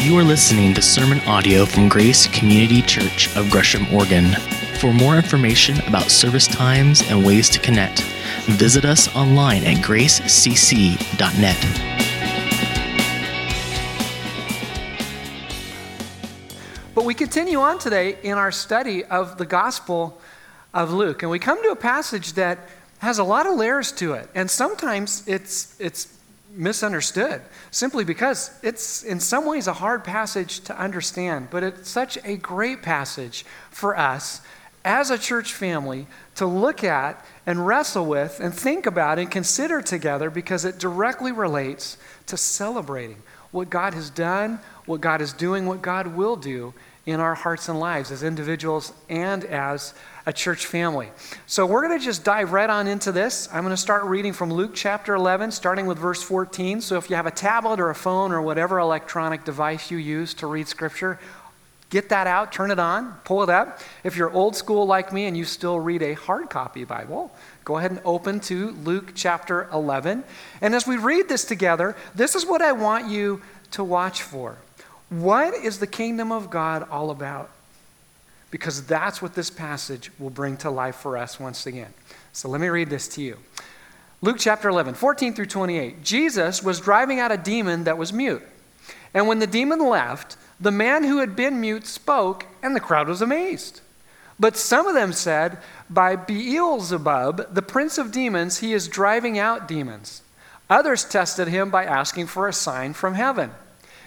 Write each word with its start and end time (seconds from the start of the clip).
You 0.00 0.16
are 0.16 0.22
listening 0.22 0.74
to 0.74 0.80
sermon 0.80 1.18
audio 1.26 1.66
from 1.66 1.88
Grace 1.88 2.28
Community 2.28 2.80
Church 2.80 3.34
of 3.36 3.50
Gresham, 3.50 3.92
Oregon. 3.92 4.32
For 4.78 4.92
more 4.92 5.16
information 5.16 5.80
about 5.88 6.10
service 6.10 6.46
times 6.46 7.02
and 7.10 7.26
ways 7.26 7.50
to 7.50 7.58
connect, 7.58 8.02
visit 8.46 8.84
us 8.84 9.14
online 9.16 9.64
at 9.64 9.84
gracecc.net. 9.84 11.56
But 16.94 17.04
we 17.04 17.12
continue 17.12 17.58
on 17.58 17.78
today 17.78 18.18
in 18.22 18.38
our 18.38 18.52
study 18.52 19.04
of 19.04 19.36
the 19.36 19.46
Gospel 19.46 20.20
of 20.72 20.92
Luke, 20.92 21.22
and 21.22 21.30
we 21.30 21.40
come 21.40 21.60
to 21.64 21.70
a 21.70 21.76
passage 21.76 22.34
that 22.34 22.68
has 22.98 23.18
a 23.18 23.24
lot 23.24 23.46
of 23.46 23.56
layers 23.56 23.90
to 23.92 24.12
it, 24.12 24.30
and 24.34 24.48
sometimes 24.48 25.26
it's 25.26 25.78
it's 25.80 26.17
misunderstood 26.50 27.42
simply 27.70 28.04
because 28.04 28.50
it's 28.62 29.02
in 29.02 29.20
some 29.20 29.46
ways 29.46 29.66
a 29.66 29.72
hard 29.72 30.04
passage 30.04 30.60
to 30.60 30.78
understand, 30.80 31.48
but 31.50 31.62
it's 31.62 31.88
such 31.88 32.18
a 32.24 32.36
great 32.36 32.82
passage 32.82 33.44
for 33.70 33.96
us 33.96 34.40
as 34.84 35.10
a 35.10 35.18
church 35.18 35.52
family 35.52 36.06
to 36.34 36.46
look 36.46 36.82
at 36.82 37.24
and 37.46 37.66
wrestle 37.66 38.06
with 38.06 38.40
and 38.40 38.54
think 38.54 38.86
about 38.86 39.18
and 39.18 39.30
consider 39.30 39.82
together 39.82 40.30
because 40.30 40.64
it 40.64 40.78
directly 40.78 41.32
relates 41.32 41.98
to 42.26 42.36
celebrating 42.36 43.22
what 43.50 43.70
God 43.70 43.94
has 43.94 44.10
done, 44.10 44.60
what 44.86 45.00
God 45.00 45.20
is 45.20 45.32
doing, 45.32 45.66
what 45.66 45.82
God 45.82 46.06
will 46.08 46.36
do 46.36 46.74
in 47.06 47.20
our 47.20 47.34
hearts 47.34 47.68
and 47.68 47.80
lives 47.80 48.10
as 48.10 48.22
individuals 48.22 48.92
and 49.08 49.44
as 49.44 49.94
a 50.28 50.32
church 50.32 50.66
family. 50.66 51.08
So 51.46 51.64
we're 51.64 51.80
going 51.80 51.98
to 51.98 52.04
just 52.04 52.22
dive 52.22 52.52
right 52.52 52.68
on 52.68 52.86
into 52.86 53.12
this. 53.12 53.48
I'm 53.50 53.62
going 53.62 53.72
to 53.72 53.78
start 53.78 54.04
reading 54.04 54.34
from 54.34 54.52
Luke 54.52 54.72
chapter 54.74 55.14
11, 55.14 55.52
starting 55.52 55.86
with 55.86 55.96
verse 55.96 56.22
14. 56.22 56.82
So 56.82 56.98
if 56.98 57.08
you 57.08 57.16
have 57.16 57.24
a 57.24 57.30
tablet 57.30 57.80
or 57.80 57.88
a 57.88 57.94
phone 57.94 58.30
or 58.30 58.42
whatever 58.42 58.78
electronic 58.78 59.46
device 59.46 59.90
you 59.90 59.96
use 59.96 60.34
to 60.34 60.46
read 60.46 60.68
scripture, 60.68 61.18
get 61.88 62.10
that 62.10 62.26
out, 62.26 62.52
turn 62.52 62.70
it 62.70 62.78
on, 62.78 63.14
pull 63.24 63.42
it 63.42 63.48
up. 63.48 63.80
If 64.04 64.16
you're 64.18 64.30
old 64.30 64.54
school 64.54 64.84
like 64.84 65.14
me 65.14 65.24
and 65.24 65.34
you 65.34 65.46
still 65.46 65.80
read 65.80 66.02
a 66.02 66.12
hard 66.12 66.50
copy 66.50 66.84
Bible, 66.84 67.34
go 67.64 67.78
ahead 67.78 67.92
and 67.92 68.02
open 68.04 68.38
to 68.40 68.72
Luke 68.84 69.12
chapter 69.14 69.66
11. 69.72 70.24
And 70.60 70.74
as 70.74 70.86
we 70.86 70.98
read 70.98 71.30
this 71.30 71.46
together, 71.46 71.96
this 72.14 72.34
is 72.34 72.44
what 72.44 72.60
I 72.60 72.72
want 72.72 73.08
you 73.08 73.40
to 73.70 73.82
watch 73.82 74.20
for. 74.20 74.58
What 75.08 75.54
is 75.54 75.78
the 75.78 75.86
kingdom 75.86 76.32
of 76.32 76.50
God 76.50 76.86
all 76.90 77.10
about? 77.10 77.48
Because 78.50 78.84
that's 78.86 79.20
what 79.20 79.34
this 79.34 79.50
passage 79.50 80.10
will 80.18 80.30
bring 80.30 80.56
to 80.58 80.70
life 80.70 80.96
for 80.96 81.16
us 81.16 81.38
once 81.38 81.66
again. 81.66 81.92
So 82.32 82.48
let 82.48 82.60
me 82.60 82.68
read 82.68 82.90
this 82.90 83.08
to 83.08 83.22
you. 83.22 83.38
Luke 84.20 84.36
chapter 84.38 84.68
11, 84.68 84.94
14 84.94 85.34
through 85.34 85.46
28. 85.46 86.02
Jesus 86.02 86.62
was 86.62 86.80
driving 86.80 87.20
out 87.20 87.30
a 87.30 87.36
demon 87.36 87.84
that 87.84 87.98
was 87.98 88.12
mute. 88.12 88.42
And 89.14 89.28
when 89.28 89.38
the 89.38 89.46
demon 89.46 89.80
left, 89.80 90.36
the 90.60 90.70
man 90.70 91.04
who 91.04 91.18
had 91.18 91.36
been 91.36 91.60
mute 91.60 91.86
spoke, 91.86 92.46
and 92.62 92.74
the 92.74 92.80
crowd 92.80 93.06
was 93.06 93.22
amazed. 93.22 93.80
But 94.40 94.56
some 94.56 94.86
of 94.86 94.94
them 94.94 95.12
said, 95.12 95.58
By 95.88 96.16
Beelzebub, 96.16 97.54
the 97.54 97.62
prince 97.62 97.98
of 97.98 98.12
demons, 98.12 98.58
he 98.58 98.72
is 98.72 98.88
driving 98.88 99.38
out 99.38 99.68
demons. 99.68 100.22
Others 100.70 101.04
tested 101.04 101.48
him 101.48 101.70
by 101.70 101.84
asking 101.84 102.26
for 102.26 102.46
a 102.46 102.52
sign 102.52 102.92
from 102.92 103.14
heaven. 103.14 103.52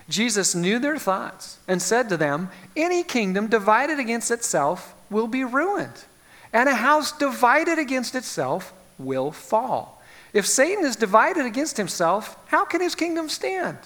Jesus 0.10 0.56
knew 0.56 0.80
their 0.80 0.98
thoughts 0.98 1.58
and 1.68 1.82
said 1.82 2.10
to 2.10 2.18
them, 2.18 2.50
Any 2.76 3.04
kingdom 3.04 3.48
divided 3.48 4.00
against 4.00 4.32
itself 4.32 4.96
will 5.10 5.28
be 5.28 5.44
ruined, 5.44 6.06
and 6.52 6.68
a 6.68 6.76
house 6.76 7.12
divided 7.12 7.80
against 7.80 8.16
itself 8.16 8.74
will 8.98 9.32
fall. 9.32 10.02
If 10.34 10.46
Satan 10.46 10.86
is 10.86 10.96
divided 10.96 11.46
against 11.46 11.78
himself, 11.78 12.38
how 12.48 12.66
can 12.66 12.82
his 12.82 12.96
kingdom 12.96 13.30
stand? 13.30 13.78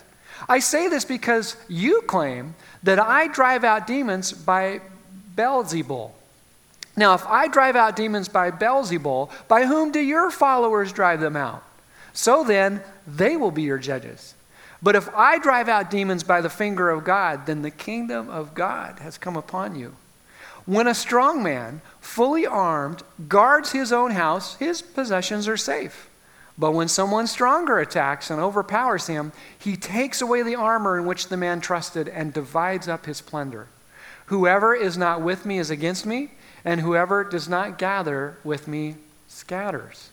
I 0.48 0.60
say 0.60 0.88
this 0.88 1.06
because 1.06 1.56
you 1.68 2.02
claim 2.02 2.56
that 2.84 3.00
I 3.00 3.28
drive 3.28 3.64
out 3.64 3.88
demons 3.88 4.32
by 4.32 4.82
Beelzebul. 5.36 6.12
Now, 6.98 7.14
if 7.14 7.26
I 7.28 7.48
drive 7.48 7.76
out 7.76 7.96
demons 7.96 8.30
by 8.30 8.52
Beelzebul, 8.52 9.30
by 9.48 9.66
whom 9.66 9.92
do 9.92 10.00
your 10.00 10.32
followers 10.32 10.94
drive 10.94 11.20
them 11.20 11.36
out? 11.36 11.64
So 12.14 12.44
then, 12.44 12.82
they 13.06 13.36
will 13.36 13.52
be 13.52 13.64
your 13.64 13.78
judges. 13.78 14.34
But 14.86 14.96
if 14.96 15.10
I 15.16 15.40
drive 15.40 15.68
out 15.68 15.90
demons 15.90 16.22
by 16.22 16.42
the 16.42 16.50
finger 16.50 16.92
of 16.92 17.04
God, 17.04 17.48
then 17.48 17.64
the 17.64 17.72
kingdom 17.72 18.30
of 18.30 18.54
God 18.54 19.00
has 19.00 19.18
come 19.18 19.36
upon 19.36 19.74
you. 19.74 19.96
When 20.68 20.86
a 20.86 20.94
strong 20.94 21.42
man, 21.42 21.82
fully 22.00 22.46
armed, 22.46 23.02
guards 23.28 23.72
his 23.72 23.92
own 23.92 24.12
house, 24.12 24.58
his 24.58 24.84
possessions 24.84 25.48
are 25.48 25.58
safe. 25.58 26.08
But 26.56 26.74
when 26.76 26.88
someone 26.88 27.26
stronger 27.26 27.80
attacks 27.80 28.30
and 28.30 28.40
overpowers 28.40 29.08
him, 29.08 29.32
he 29.58 29.76
takes 29.76 30.22
away 30.22 30.44
the 30.44 30.54
armor 30.54 31.00
in 31.00 31.08
which 31.08 31.30
the 31.30 31.38
man 31.38 31.62
trusted 31.62 32.08
and 32.08 32.32
divides 32.32 32.88
up 32.88 33.08
his 33.08 33.22
plunder. 33.22 33.70
Whoever 34.28 34.76
is 34.76 35.00
not 35.00 35.20
with 35.20 35.48
me 35.48 35.58
is 35.58 35.72
against 35.72 36.06
me, 36.06 36.30
and 36.64 36.82
whoever 36.82 37.24
does 37.24 37.50
not 37.50 37.80
gather 37.80 38.38
with 38.44 38.68
me 38.68 38.98
scatters. 39.28 40.12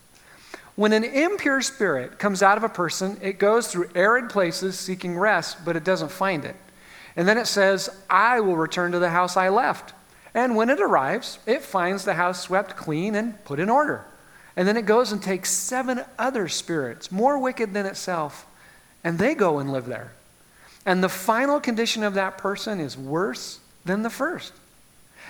When 0.74 0.92
an 0.92 1.04
impure 1.04 1.60
spirit 1.60 2.18
comes 2.18 2.42
out 2.42 2.56
of 2.56 2.64
a 2.64 2.68
person, 2.68 3.18
it 3.20 3.38
goes 3.38 3.68
through 3.68 3.90
arid 3.94 4.30
places 4.30 4.78
seeking 4.78 5.18
rest, 5.18 5.64
but 5.64 5.76
it 5.76 5.84
doesn't 5.84 6.10
find 6.10 6.44
it. 6.44 6.56
And 7.14 7.28
then 7.28 7.36
it 7.36 7.46
says, 7.46 7.90
I 8.08 8.40
will 8.40 8.56
return 8.56 8.92
to 8.92 8.98
the 8.98 9.10
house 9.10 9.36
I 9.36 9.50
left. 9.50 9.92
And 10.34 10.56
when 10.56 10.70
it 10.70 10.80
arrives, 10.80 11.38
it 11.46 11.62
finds 11.62 12.04
the 12.04 12.14
house 12.14 12.40
swept 12.40 12.74
clean 12.76 13.14
and 13.14 13.42
put 13.44 13.60
in 13.60 13.68
order. 13.68 14.06
And 14.56 14.66
then 14.66 14.78
it 14.78 14.86
goes 14.86 15.12
and 15.12 15.22
takes 15.22 15.50
seven 15.50 16.04
other 16.18 16.48
spirits, 16.48 17.12
more 17.12 17.38
wicked 17.38 17.74
than 17.74 17.86
itself, 17.86 18.46
and 19.04 19.18
they 19.18 19.34
go 19.34 19.58
and 19.58 19.72
live 19.72 19.86
there. 19.86 20.12
And 20.86 21.02
the 21.02 21.08
final 21.08 21.60
condition 21.60 22.02
of 22.02 22.14
that 22.14 22.38
person 22.38 22.80
is 22.80 22.96
worse 22.96 23.60
than 23.84 24.02
the 24.02 24.10
first. 24.10 24.52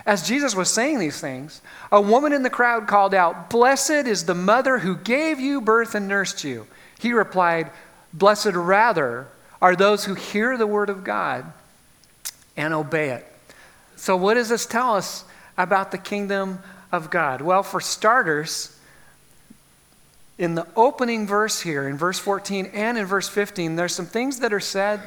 As 0.04 0.26
Jesus 0.26 0.54
was 0.54 0.70
saying 0.70 0.98
these 0.98 1.20
things, 1.20 1.60
a 1.90 2.00
woman 2.00 2.32
in 2.32 2.42
the 2.42 2.50
crowd 2.50 2.88
called 2.88 3.14
out, 3.14 3.50
Blessed 3.50 3.90
is 3.90 4.24
the 4.24 4.34
mother 4.34 4.78
who 4.78 4.96
gave 4.96 5.38
you 5.38 5.60
birth 5.60 5.94
and 5.94 6.08
nursed 6.08 6.44
you. 6.44 6.66
He 6.98 7.12
replied, 7.12 7.70
Blessed 8.12 8.52
rather 8.52 9.28
are 9.60 9.76
those 9.76 10.04
who 10.04 10.14
hear 10.14 10.56
the 10.56 10.66
word 10.66 10.90
of 10.90 11.04
God 11.04 11.52
and 12.56 12.74
obey 12.74 13.10
it. 13.10 13.26
So, 13.96 14.16
what 14.16 14.34
does 14.34 14.48
this 14.48 14.66
tell 14.66 14.96
us 14.96 15.24
about 15.56 15.92
the 15.92 15.98
kingdom 15.98 16.58
of 16.90 17.10
God? 17.10 17.40
Well, 17.40 17.62
for 17.62 17.80
starters, 17.80 18.76
in 20.38 20.56
the 20.56 20.66
opening 20.74 21.26
verse 21.26 21.60
here, 21.60 21.88
in 21.88 21.96
verse 21.96 22.18
14 22.18 22.66
and 22.74 22.98
in 22.98 23.06
verse 23.06 23.28
15, 23.28 23.76
there's 23.76 23.94
some 23.94 24.06
things 24.06 24.40
that 24.40 24.52
are 24.52 24.60
said 24.60 25.00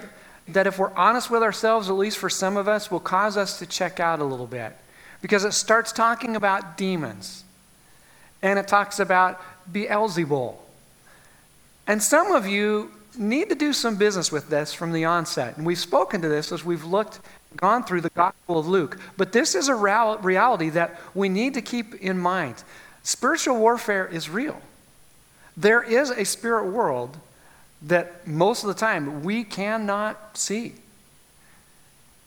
that, 0.47 0.67
if 0.67 0.77
we're 0.77 0.93
honest 0.93 1.29
with 1.29 1.41
ourselves, 1.41 1.89
at 1.89 1.93
least 1.93 2.17
for 2.17 2.29
some 2.29 2.57
of 2.57 2.67
us, 2.67 2.91
will 2.91 2.99
cause 2.99 3.37
us 3.37 3.59
to 3.59 3.65
check 3.65 3.99
out 3.99 4.19
a 4.19 4.23
little 4.23 4.47
bit 4.47 4.75
because 5.21 5.43
it 5.43 5.53
starts 5.53 5.91
talking 5.91 6.35
about 6.35 6.77
demons 6.77 7.43
and 8.41 8.59
it 8.59 8.67
talks 8.67 8.99
about 8.99 9.41
Beelzebul. 9.71 10.55
And 11.87 12.01
some 12.01 12.31
of 12.31 12.45
you 12.45 12.91
need 13.17 13.49
to 13.49 13.55
do 13.55 13.73
some 13.73 13.95
business 13.95 14.31
with 14.31 14.49
this 14.49 14.73
from 14.73 14.91
the 14.91 15.05
onset. 15.05 15.57
And 15.57 15.65
we've 15.65 15.79
spoken 15.79 16.21
to 16.21 16.27
this 16.27 16.51
as 16.51 16.63
we've 16.63 16.83
looked, 16.83 17.19
gone 17.55 17.83
through 17.83 18.01
the 18.01 18.09
Gospel 18.09 18.59
of 18.59 18.67
Luke. 18.67 18.99
But 19.17 19.31
this 19.31 19.55
is 19.55 19.67
a 19.67 19.75
reality 19.75 20.69
that 20.69 20.99
we 21.13 21.29
need 21.29 21.53
to 21.55 21.61
keep 21.61 21.95
in 21.95 22.17
mind. 22.17 22.63
Spiritual 23.03 23.57
warfare 23.57 24.05
is 24.05 24.29
real. 24.29 24.61
There 25.57 25.81
is 25.81 26.09
a 26.09 26.25
spirit 26.25 26.71
world 26.71 27.17
that 27.83 28.27
most 28.27 28.63
of 28.63 28.67
the 28.67 28.73
time 28.73 29.23
we 29.23 29.43
cannot 29.43 30.37
see. 30.37 30.73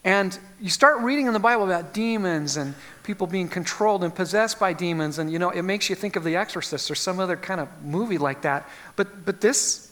And 0.05 0.37
you 0.61 0.69
start 0.69 1.01
reading 1.01 1.27
in 1.27 1.33
the 1.33 1.39
Bible 1.39 1.65
about 1.65 1.93
demons 1.93 2.55
and 2.55 2.73
people 3.03 3.27
being 3.27 3.49
controlled 3.49 4.03
and 4.03 4.13
possessed 4.13 4.59
by 4.59 4.71
demons, 4.71 5.19
and 5.19 5.31
you 5.31 5.39
know, 5.39 5.49
it 5.49 5.63
makes 5.63 5.89
you 5.89 5.95
think 5.95 6.15
of 6.15 6.23
The 6.23 6.35
Exorcist 6.35 6.89
or 6.89 6.95
some 6.95 7.19
other 7.19 7.35
kind 7.35 7.59
of 7.59 7.67
movie 7.83 8.17
like 8.17 8.43
that. 8.43 8.69
But, 8.95 9.25
but 9.25 9.41
this 9.41 9.91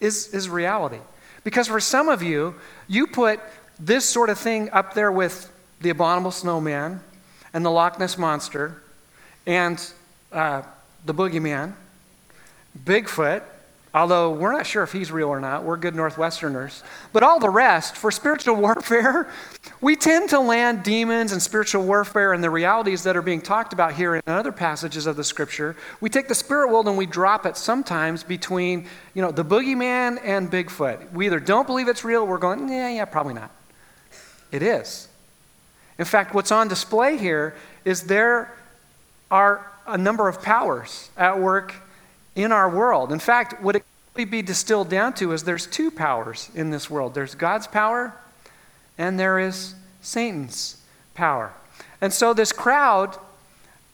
is, 0.00 0.28
is 0.34 0.48
reality. 0.48 0.98
Because 1.44 1.68
for 1.68 1.78
some 1.78 2.08
of 2.08 2.22
you, 2.22 2.54
you 2.88 3.06
put 3.06 3.38
this 3.78 4.04
sort 4.04 4.30
of 4.30 4.38
thing 4.38 4.70
up 4.70 4.94
there 4.94 5.12
with 5.12 5.50
the 5.80 5.90
abominable 5.90 6.30
snowman 6.30 7.00
and 7.52 7.64
the 7.64 7.70
Loch 7.70 7.98
Ness 7.98 8.18
monster 8.18 8.82
and 9.46 9.92
uh, 10.32 10.62
the 11.04 11.14
boogeyman, 11.14 11.74
Bigfoot, 12.84 13.42
Although 13.94 14.32
we're 14.32 14.50
not 14.50 14.66
sure 14.66 14.82
if 14.82 14.90
he's 14.90 15.12
real 15.12 15.28
or 15.28 15.38
not. 15.38 15.62
We're 15.62 15.76
good 15.76 15.94
Northwesterners. 15.94 16.82
But 17.12 17.22
all 17.22 17.38
the 17.38 17.48
rest, 17.48 17.96
for 17.96 18.10
spiritual 18.10 18.56
warfare, 18.60 19.30
we 19.80 19.94
tend 19.94 20.30
to 20.30 20.40
land 20.40 20.82
demons 20.82 21.30
and 21.30 21.40
spiritual 21.40 21.84
warfare 21.84 22.32
and 22.32 22.42
the 22.42 22.50
realities 22.50 23.04
that 23.04 23.16
are 23.16 23.22
being 23.22 23.40
talked 23.40 23.72
about 23.72 23.92
here 23.92 24.16
in 24.16 24.22
other 24.26 24.50
passages 24.50 25.06
of 25.06 25.14
the 25.14 25.22
scripture. 25.22 25.76
We 26.00 26.10
take 26.10 26.26
the 26.26 26.34
spirit 26.34 26.70
world 26.70 26.88
and 26.88 26.98
we 26.98 27.06
drop 27.06 27.46
it 27.46 27.56
sometimes 27.56 28.24
between, 28.24 28.88
you 29.14 29.22
know, 29.22 29.30
the 29.30 29.44
boogeyman 29.44 30.18
and 30.24 30.50
Bigfoot. 30.50 31.12
We 31.12 31.26
either 31.26 31.38
don't 31.38 31.68
believe 31.68 31.86
it's 31.86 32.04
real, 32.04 32.26
we're 32.26 32.38
going, 32.38 32.68
yeah, 32.68 32.88
yeah, 32.88 33.04
probably 33.04 33.34
not. 33.34 33.52
It 34.50 34.62
is. 34.62 35.06
In 36.00 36.04
fact, 36.04 36.34
what's 36.34 36.50
on 36.50 36.66
display 36.66 37.16
here 37.16 37.54
is 37.84 38.02
there 38.02 38.52
are 39.30 39.70
a 39.86 39.96
number 39.96 40.28
of 40.28 40.42
powers 40.42 41.10
at 41.16 41.38
work 41.38 41.74
in 42.34 42.52
our 42.52 42.68
world. 42.68 43.12
In 43.12 43.18
fact, 43.18 43.62
what 43.62 43.76
it 43.76 43.84
could 44.14 44.30
be 44.30 44.42
distilled 44.42 44.88
down 44.88 45.12
to 45.14 45.32
is 45.32 45.44
there's 45.44 45.66
two 45.66 45.90
powers 45.90 46.50
in 46.54 46.70
this 46.70 46.88
world 46.88 47.14
there's 47.14 47.34
God's 47.34 47.66
power 47.66 48.14
and 48.96 49.18
there 49.18 49.38
is 49.38 49.74
Satan's 50.02 50.80
power. 51.14 51.52
And 52.00 52.12
so 52.12 52.34
this 52.34 52.52
crowd 52.52 53.16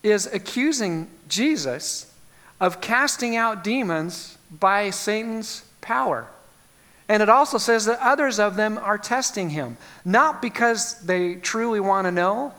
is 0.03 0.27
accusing 0.27 1.09
Jesus 1.29 2.13
of 2.61 2.81
casting 2.81 3.37
out 3.37 3.65
demons 3.65 4.37
by 4.51 4.91
Satan's 4.91 5.65
power. 5.81 6.27
And 7.09 7.23
it 7.23 7.29
also 7.29 7.59
says 7.59 7.87
that 7.87 7.99
others 8.01 8.39
of 8.39 8.57
them 8.57 8.79
are 8.79 8.99
testing 8.99 9.51
him, 9.51 9.77
not 10.05 10.41
because 10.41 11.01
they 11.01 11.35
truly 11.35 11.81
want 11.81 12.07
to 12.07 12.13
know, 12.13 12.55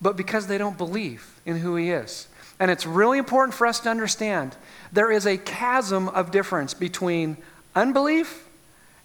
but 0.00 0.16
because 0.16 0.46
they 0.46 0.58
don't 0.58 0.78
believe 0.78 1.40
in 1.44 1.58
who 1.58 1.76
he 1.76 1.90
is. 1.90 2.28
And 2.62 2.70
it's 2.70 2.86
really 2.86 3.18
important 3.18 3.54
for 3.54 3.66
us 3.66 3.80
to 3.80 3.90
understand 3.90 4.54
there 4.92 5.10
is 5.10 5.26
a 5.26 5.36
chasm 5.36 6.08
of 6.08 6.30
difference 6.30 6.74
between 6.74 7.36
unbelief 7.74 8.46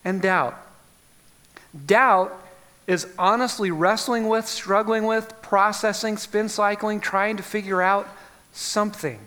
and 0.05 0.21
doubt. 0.21 0.55
Doubt 1.87 2.39
is 2.85 3.07
honestly 3.17 3.71
wrestling 3.71 4.27
with, 4.27 4.45
struggling 4.45 5.05
with, 5.07 5.41
processing, 5.41 6.17
spin 6.17 6.49
cycling, 6.49 6.99
trying 6.99 7.35
to 7.37 7.41
figure 7.41 7.81
out 7.81 8.07
something. 8.53 9.17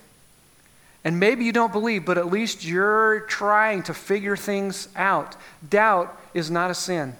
And 1.02 1.18
maybe 1.18 1.44
you 1.44 1.50
don't 1.50 1.72
believe, 1.72 2.06
but 2.06 2.16
at 2.16 2.30
least 2.30 2.64
you're 2.64 3.22
trying 3.22 3.82
to 3.82 3.94
figure 3.94 4.36
things 4.36 4.86
out. 4.94 5.34
Doubt 5.68 6.16
is 6.34 6.52
not 6.52 6.70
a 6.70 6.74
sin, 6.74 7.16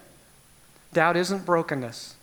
doubt 0.93 1.17
isn't 1.17 1.45
brokenness. 1.45 2.15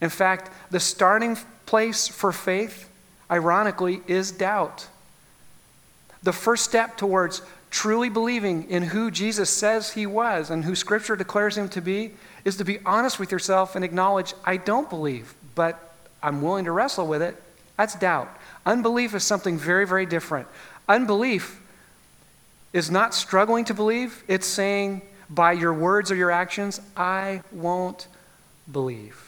In 0.00 0.08
fact, 0.08 0.52
the 0.70 0.78
starting 0.78 1.36
place 1.66 2.06
for 2.06 2.30
faith, 2.30 2.88
ironically, 3.30 4.02
is 4.06 4.30
doubt. 4.32 4.88
The 6.22 6.32
first 6.32 6.64
step 6.64 6.96
towards 6.96 7.42
truly 7.70 8.08
believing 8.08 8.70
in 8.70 8.82
who 8.82 9.10
Jesus 9.10 9.50
says 9.50 9.92
he 9.92 10.06
was 10.06 10.50
and 10.50 10.64
who 10.64 10.74
Scripture 10.74 11.16
declares 11.16 11.58
him 11.58 11.68
to 11.70 11.80
be 11.80 12.12
is 12.44 12.56
to 12.56 12.64
be 12.64 12.78
honest 12.86 13.18
with 13.18 13.30
yourself 13.30 13.76
and 13.76 13.84
acknowledge, 13.84 14.34
I 14.44 14.56
don't 14.56 14.88
believe, 14.88 15.34
but 15.54 15.94
I'm 16.22 16.42
willing 16.42 16.64
to 16.64 16.72
wrestle 16.72 17.06
with 17.06 17.22
it. 17.22 17.40
That's 17.76 17.94
doubt. 17.94 18.28
Unbelief 18.64 19.14
is 19.14 19.24
something 19.24 19.58
very, 19.58 19.86
very 19.86 20.06
different. 20.06 20.48
Unbelief 20.88 21.60
is 22.72 22.90
not 22.90 23.14
struggling 23.14 23.64
to 23.66 23.74
believe, 23.74 24.22
it's 24.28 24.46
saying 24.46 25.02
by 25.28 25.52
your 25.52 25.72
words 25.72 26.10
or 26.10 26.14
your 26.14 26.30
actions, 26.30 26.80
I 26.96 27.42
won't 27.52 28.06
believe. 28.70 29.25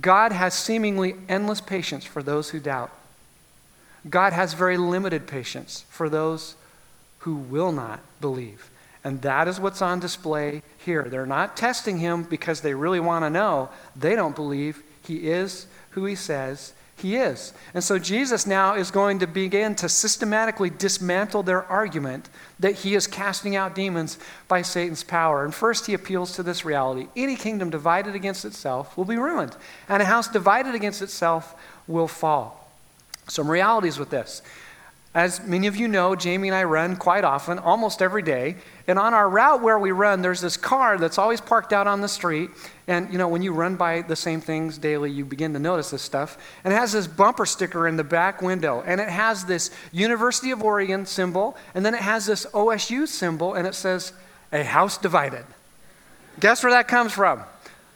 God 0.00 0.32
has 0.32 0.54
seemingly 0.54 1.14
endless 1.28 1.60
patience 1.60 2.04
for 2.04 2.22
those 2.22 2.50
who 2.50 2.60
doubt. 2.60 2.90
God 4.08 4.32
has 4.32 4.54
very 4.54 4.76
limited 4.76 5.26
patience 5.26 5.84
for 5.88 6.08
those 6.08 6.56
who 7.20 7.34
will 7.34 7.72
not 7.72 8.00
believe. 8.20 8.70
And 9.04 9.22
that 9.22 9.48
is 9.48 9.60
what's 9.60 9.82
on 9.82 10.00
display 10.00 10.62
here. 10.78 11.04
They're 11.04 11.26
not 11.26 11.56
testing 11.56 11.98
him 11.98 12.22
because 12.22 12.60
they 12.60 12.74
really 12.74 13.00
want 13.00 13.24
to 13.24 13.30
know. 13.30 13.68
They 13.94 14.16
don't 14.16 14.34
believe 14.36 14.82
he 15.02 15.28
is 15.28 15.66
who 15.90 16.04
he 16.04 16.14
says 16.14 16.72
he 17.02 17.16
is. 17.16 17.52
And 17.74 17.84
so 17.84 17.98
Jesus 17.98 18.46
now 18.46 18.74
is 18.74 18.90
going 18.90 19.18
to 19.18 19.26
begin 19.26 19.74
to 19.76 19.88
systematically 19.88 20.70
dismantle 20.70 21.42
their 21.42 21.64
argument 21.64 22.28
that 22.58 22.76
he 22.76 22.94
is 22.94 23.06
casting 23.06 23.54
out 23.54 23.74
demons 23.74 24.18
by 24.48 24.62
Satan's 24.62 25.04
power. 25.04 25.44
And 25.44 25.54
first, 25.54 25.86
he 25.86 25.94
appeals 25.94 26.34
to 26.36 26.42
this 26.42 26.64
reality 26.64 27.08
any 27.14 27.36
kingdom 27.36 27.70
divided 27.70 28.14
against 28.14 28.44
itself 28.44 28.96
will 28.96 29.04
be 29.04 29.16
ruined, 29.16 29.56
and 29.88 30.02
a 30.02 30.06
house 30.06 30.28
divided 30.28 30.74
against 30.74 31.02
itself 31.02 31.54
will 31.86 32.08
fall. 32.08 32.70
Some 33.28 33.50
realities 33.50 33.98
with 33.98 34.10
this. 34.10 34.42
As 35.14 35.44
many 35.44 35.66
of 35.66 35.76
you 35.76 35.88
know, 35.88 36.16
Jamie 36.16 36.48
and 36.48 36.54
I 36.54 36.64
run 36.64 36.96
quite 36.96 37.22
often, 37.22 37.58
almost 37.58 38.00
every 38.00 38.22
day. 38.22 38.56
And 38.88 38.98
on 38.98 39.12
our 39.12 39.28
route 39.28 39.60
where 39.60 39.78
we 39.78 39.90
run, 39.90 40.22
there's 40.22 40.40
this 40.40 40.56
car 40.56 40.96
that's 40.96 41.18
always 41.18 41.38
parked 41.38 41.74
out 41.74 41.86
on 41.86 42.00
the 42.00 42.08
street. 42.08 42.48
And, 42.88 43.12
you 43.12 43.18
know, 43.18 43.28
when 43.28 43.42
you 43.42 43.52
run 43.52 43.76
by 43.76 44.00
the 44.00 44.16
same 44.16 44.40
things 44.40 44.78
daily, 44.78 45.10
you 45.10 45.26
begin 45.26 45.52
to 45.52 45.58
notice 45.58 45.90
this 45.90 46.00
stuff. 46.00 46.38
And 46.64 46.72
it 46.72 46.76
has 46.76 46.92
this 46.92 47.06
bumper 47.06 47.44
sticker 47.44 47.86
in 47.86 47.98
the 47.98 48.04
back 48.04 48.40
window. 48.40 48.82
And 48.86 49.02
it 49.02 49.10
has 49.10 49.44
this 49.44 49.70
University 49.92 50.50
of 50.50 50.62
Oregon 50.62 51.04
symbol. 51.04 51.58
And 51.74 51.84
then 51.84 51.94
it 51.94 52.00
has 52.00 52.24
this 52.24 52.46
OSU 52.46 53.06
symbol. 53.06 53.52
And 53.52 53.66
it 53.66 53.74
says, 53.74 54.14
A 54.50 54.64
house 54.64 54.96
divided. 54.96 55.44
Guess 56.40 56.62
where 56.62 56.72
that 56.72 56.88
comes 56.88 57.12
from? 57.12 57.42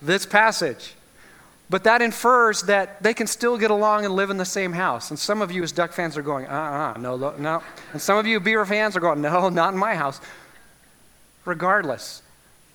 This 0.03 0.27
passage. 0.27 0.96
But 1.69 1.85
that 1.85 2.01
infers 2.01 2.63
that 2.63 3.03
they 3.03 3.13
can 3.13 3.27
still 3.27 3.59
get 3.59 3.71
along 3.71 4.05
and 4.05 4.15
live 4.15 4.31
in 4.31 4.37
the 4.37 4.45
same 4.45 4.73
house. 4.73 5.11
And 5.11 5.19
some 5.19 5.43
of 5.43 5.51
you, 5.51 5.63
as 5.63 5.73
Duck 5.73 5.93
fans, 5.93 6.17
are 6.17 6.23
going, 6.23 6.47
uh 6.47 6.51
uh-uh, 6.51 6.93
uh, 6.95 7.01
no, 7.01 7.35
no. 7.39 7.63
And 7.93 8.01
some 8.01 8.19
of 8.19 8.27
you, 8.27 8.39
Beaver 8.39 8.67
fans, 8.67 8.97
are 8.97 9.01
going, 9.01 9.21
no, 9.21 9.49
not 9.49 9.73
in 9.73 9.79
my 9.79 9.95
house. 9.95 10.21
Regardless, 11.45 12.23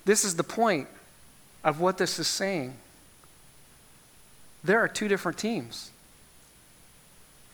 this 0.03 0.25
is 0.25 0.35
the 0.35 0.43
point 0.43 0.88
of 1.63 1.79
what 1.79 1.97
this 1.97 2.19
is 2.19 2.27
saying. 2.27 2.73
There 4.63 4.79
are 4.79 4.88
two 4.88 5.07
different 5.07 5.38
teams 5.38 5.91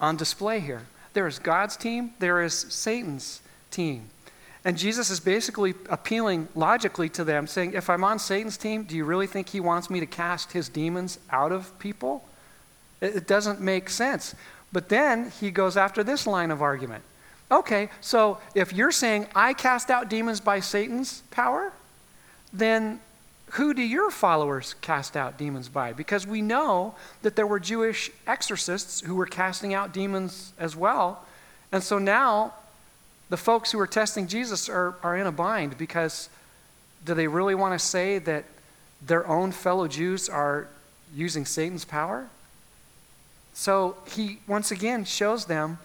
on 0.01 0.15
display 0.15 0.59
here 0.59 0.83
there 1.17 1.25
is 1.25 1.39
God's 1.39 1.75
team, 1.75 2.11
there 2.19 2.43
is 2.43 2.53
Satan's 2.53 3.41
team. 3.71 4.11
And 4.65 4.77
Jesus 4.77 5.09
is 5.09 5.19
basically 5.19 5.75
appealing 5.89 6.47
logically 6.55 7.09
to 7.09 7.23
them, 7.23 7.47
saying, 7.47 7.73
If 7.73 7.89
I'm 7.89 8.03
on 8.03 8.19
Satan's 8.19 8.57
team, 8.57 8.83
do 8.83 8.95
you 8.95 9.05
really 9.05 9.27
think 9.27 9.49
he 9.49 9.59
wants 9.59 9.89
me 9.89 9.99
to 9.99 10.05
cast 10.05 10.51
his 10.51 10.67
demons 10.67 11.19
out 11.29 11.51
of 11.51 11.77
people? 11.79 12.27
It 13.01 13.27
doesn't 13.27 13.61
make 13.61 13.89
sense. 13.89 14.35
But 14.73 14.89
then 14.89 15.31
he 15.39 15.51
goes 15.51 15.77
after 15.77 16.03
this 16.03 16.27
line 16.27 16.51
of 16.51 16.61
argument. 16.61 17.03
Okay, 17.49 17.89
so 18.01 18.39
if 18.55 18.73
you're 18.73 18.91
saying, 18.91 19.27
I 19.33 19.53
cast 19.53 19.89
out 19.89 20.09
demons 20.09 20.41
by 20.41 20.59
Satan's 20.59 21.21
power, 21.31 21.71
then 22.51 22.99
who 23.51 23.73
do 23.73 23.81
your 23.81 24.11
followers 24.11 24.75
cast 24.81 25.15
out 25.15 25.37
demons 25.37 25.69
by? 25.69 25.93
Because 25.93 26.27
we 26.27 26.41
know 26.41 26.95
that 27.21 27.37
there 27.37 27.47
were 27.47 27.59
Jewish 27.59 28.11
exorcists 28.25 28.99
who 29.01 29.15
were 29.15 29.25
casting 29.25 29.73
out 29.73 29.93
demons 29.93 30.51
as 30.59 30.75
well. 30.75 31.25
And 31.71 31.81
so 31.81 31.97
now 31.97 32.53
the 33.29 33.37
folks 33.37 33.71
who 33.71 33.79
are 33.79 33.87
testing 33.87 34.27
Jesus 34.27 34.69
are, 34.69 34.95
are 35.03 35.17
in 35.17 35.27
a 35.27 35.31
bind 35.31 35.77
because 35.77 36.29
do 37.05 37.13
they 37.13 37.27
really 37.27 37.55
want 37.55 37.77
to 37.77 37.85
say 37.85 38.19
that 38.19 38.45
their 39.05 39.27
own 39.27 39.51
fellow 39.51 39.87
Jews 39.87 40.29
are 40.29 40.67
using 41.13 41.45
Satan's 41.45 41.85
power? 41.85 42.27
So 43.53 43.97
he 44.07 44.39
once 44.47 44.71
again 44.71 45.03
shows 45.05 45.45
them 45.45 45.79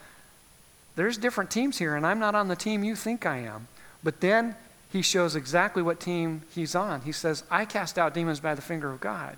there's 0.94 1.16
different 1.16 1.50
teams 1.50 1.78
here, 1.78 1.96
and 1.96 2.06
I'm 2.06 2.18
not 2.18 2.34
on 2.34 2.48
the 2.48 2.56
team 2.56 2.84
you 2.84 2.94
think 2.94 3.24
I 3.24 3.38
am. 3.38 3.68
But 4.04 4.20
then 4.20 4.56
he 4.92 5.00
shows 5.00 5.34
exactly 5.34 5.82
what 5.82 6.00
team 6.00 6.42
he's 6.54 6.74
on. 6.74 7.00
He 7.02 7.12
says, 7.12 7.44
I 7.50 7.64
cast 7.64 7.98
out 7.98 8.12
demons 8.12 8.40
by 8.40 8.54
the 8.54 8.60
finger 8.60 8.90
of 8.90 9.00
God. 9.00 9.36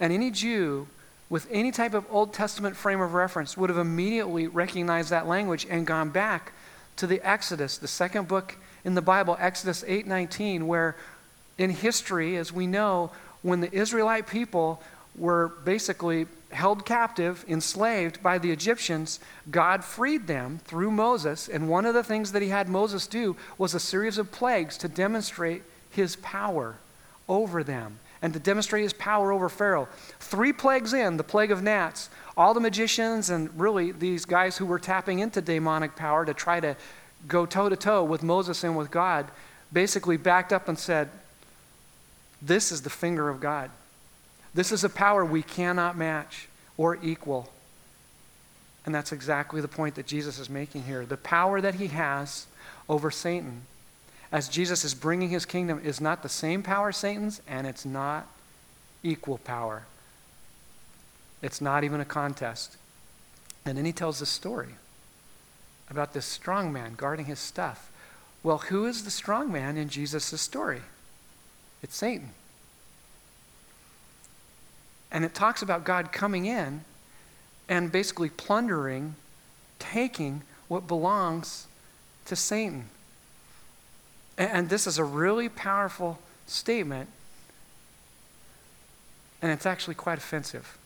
And 0.00 0.12
any 0.12 0.30
Jew 0.30 0.88
with 1.28 1.46
any 1.50 1.70
type 1.70 1.94
of 1.94 2.06
Old 2.10 2.32
Testament 2.32 2.76
frame 2.76 3.00
of 3.00 3.12
reference 3.12 3.56
would 3.56 3.68
have 3.68 3.78
immediately 3.78 4.46
recognized 4.46 5.10
that 5.10 5.26
language 5.26 5.66
and 5.68 5.86
gone 5.86 6.08
back 6.08 6.52
to 6.96 7.06
the 7.06 7.20
Exodus, 7.26 7.78
the 7.78 7.88
second 7.88 8.28
book 8.28 8.56
in 8.84 8.94
the 8.94 9.02
Bible, 9.02 9.36
Exodus 9.40 9.84
8:19, 9.86 10.66
where 10.66 10.96
in 11.58 11.70
history, 11.70 12.36
as 12.36 12.52
we 12.52 12.66
know, 12.66 13.10
when 13.42 13.60
the 13.60 13.72
Israelite 13.74 14.26
people 14.26 14.82
were 15.16 15.48
basically 15.64 16.26
held 16.50 16.86
captive, 16.86 17.44
enslaved 17.48 18.22
by 18.22 18.38
the 18.38 18.50
Egyptians, 18.50 19.20
God 19.50 19.84
freed 19.84 20.26
them 20.26 20.60
through 20.64 20.90
Moses. 20.90 21.48
And 21.48 21.68
one 21.68 21.84
of 21.84 21.94
the 21.94 22.04
things 22.04 22.32
that 22.32 22.42
he 22.42 22.48
had 22.48 22.68
Moses 22.68 23.06
do 23.06 23.36
was 23.58 23.74
a 23.74 23.80
series 23.80 24.18
of 24.18 24.32
plagues 24.32 24.76
to 24.78 24.88
demonstrate 24.88 25.62
his 25.90 26.16
power 26.16 26.76
over 27.28 27.62
them 27.64 27.98
and 28.24 28.32
to 28.32 28.40
demonstrate 28.40 28.82
his 28.82 28.94
power 28.94 29.32
over 29.32 29.50
Pharaoh. 29.50 29.86
Three 30.18 30.54
plagues 30.54 30.94
in, 30.94 31.18
the 31.18 31.22
plague 31.22 31.50
of 31.50 31.62
gnats, 31.62 32.08
all 32.38 32.54
the 32.54 32.60
magicians 32.60 33.28
and 33.28 33.50
really 33.60 33.92
these 33.92 34.24
guys 34.24 34.56
who 34.56 34.64
were 34.64 34.78
tapping 34.78 35.18
into 35.18 35.42
demonic 35.42 35.94
power 35.94 36.24
to 36.24 36.32
try 36.32 36.58
to 36.58 36.74
go 37.28 37.44
toe 37.44 37.68
to 37.68 37.76
toe 37.76 38.02
with 38.02 38.22
Moses 38.22 38.64
and 38.64 38.78
with 38.78 38.90
God 38.90 39.26
basically 39.74 40.16
backed 40.16 40.54
up 40.54 40.68
and 40.68 40.78
said, 40.78 41.10
This 42.40 42.72
is 42.72 42.80
the 42.80 42.88
finger 42.88 43.28
of 43.28 43.40
God. 43.40 43.70
This 44.54 44.72
is 44.72 44.84
a 44.84 44.88
power 44.88 45.22
we 45.22 45.42
cannot 45.42 45.94
match 45.94 46.48
or 46.78 46.96
equal. 47.02 47.52
And 48.86 48.94
that's 48.94 49.12
exactly 49.12 49.60
the 49.60 49.68
point 49.68 49.96
that 49.96 50.06
Jesus 50.06 50.38
is 50.38 50.48
making 50.48 50.84
here. 50.84 51.04
The 51.04 51.18
power 51.18 51.60
that 51.60 51.74
he 51.74 51.88
has 51.88 52.46
over 52.88 53.10
Satan, 53.10 53.66
as 54.34 54.48
Jesus 54.48 54.84
is 54.84 54.94
bringing 54.94 55.28
his 55.28 55.46
kingdom, 55.46 55.80
is 55.84 56.00
not 56.00 56.24
the 56.24 56.28
same 56.28 56.60
power 56.64 56.90
Satan's, 56.90 57.40
and 57.46 57.68
it's 57.68 57.84
not 57.84 58.26
equal 59.04 59.38
power. 59.38 59.84
It's 61.40 61.60
not 61.60 61.84
even 61.84 62.00
a 62.00 62.04
contest. 62.04 62.76
And 63.64 63.78
then 63.78 63.84
he 63.84 63.92
tells 63.92 64.18
this 64.18 64.28
story 64.28 64.74
about 65.88 66.14
this 66.14 66.26
strong 66.26 66.72
man 66.72 66.94
guarding 66.96 67.26
his 67.26 67.38
stuff. 67.38 67.92
Well, 68.42 68.58
who 68.58 68.86
is 68.86 69.04
the 69.04 69.10
strong 69.12 69.52
man 69.52 69.76
in 69.76 69.88
Jesus' 69.88 70.40
story? 70.40 70.82
It's 71.80 71.94
Satan. 71.94 72.30
And 75.12 75.24
it 75.24 75.32
talks 75.32 75.62
about 75.62 75.84
God 75.84 76.10
coming 76.10 76.44
in 76.44 76.80
and 77.68 77.92
basically 77.92 78.30
plundering, 78.30 79.14
taking 79.78 80.42
what 80.66 80.88
belongs 80.88 81.68
to 82.24 82.34
Satan. 82.34 82.86
And, 84.36 84.68
this 84.68 84.86
is 84.86 84.98
a 84.98 85.04
really 85.04 85.48
powerful 85.48 86.18
statement 86.46 87.08
And 89.40 89.52
it's 89.52 89.66
actually 89.66 89.94
quite 89.94 90.18
offensive. 90.18 90.78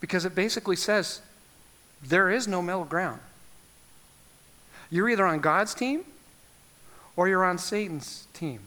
Because 0.00 0.24
it 0.24 0.34
basically 0.34 0.76
says 0.76 1.22
there 2.02 2.30
is 2.30 2.46
no 2.46 2.60
middle 2.60 2.84
ground. 2.84 3.20
You're 4.90 5.08
either 5.08 5.26
on 5.26 5.40
God's 5.40 5.74
team 5.74 6.04
or 7.16 7.28
you're 7.28 7.44
on 7.44 7.58
Satan's 7.58 8.26
team. 8.34 8.60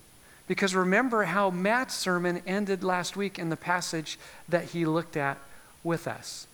Because 0.47 0.75
remember 0.75 1.23
how 1.23 1.49
Matt's 1.49 1.95
sermon 1.95 2.41
ended 2.45 2.83
last 2.83 3.15
week 3.15 3.39
in 3.39 3.49
the 3.49 3.55
passage 3.55 4.17
that 4.49 4.65
he 4.65 4.85
looked 4.85 5.15
at 5.15 5.37
with 5.83 6.07
us. 6.07 6.47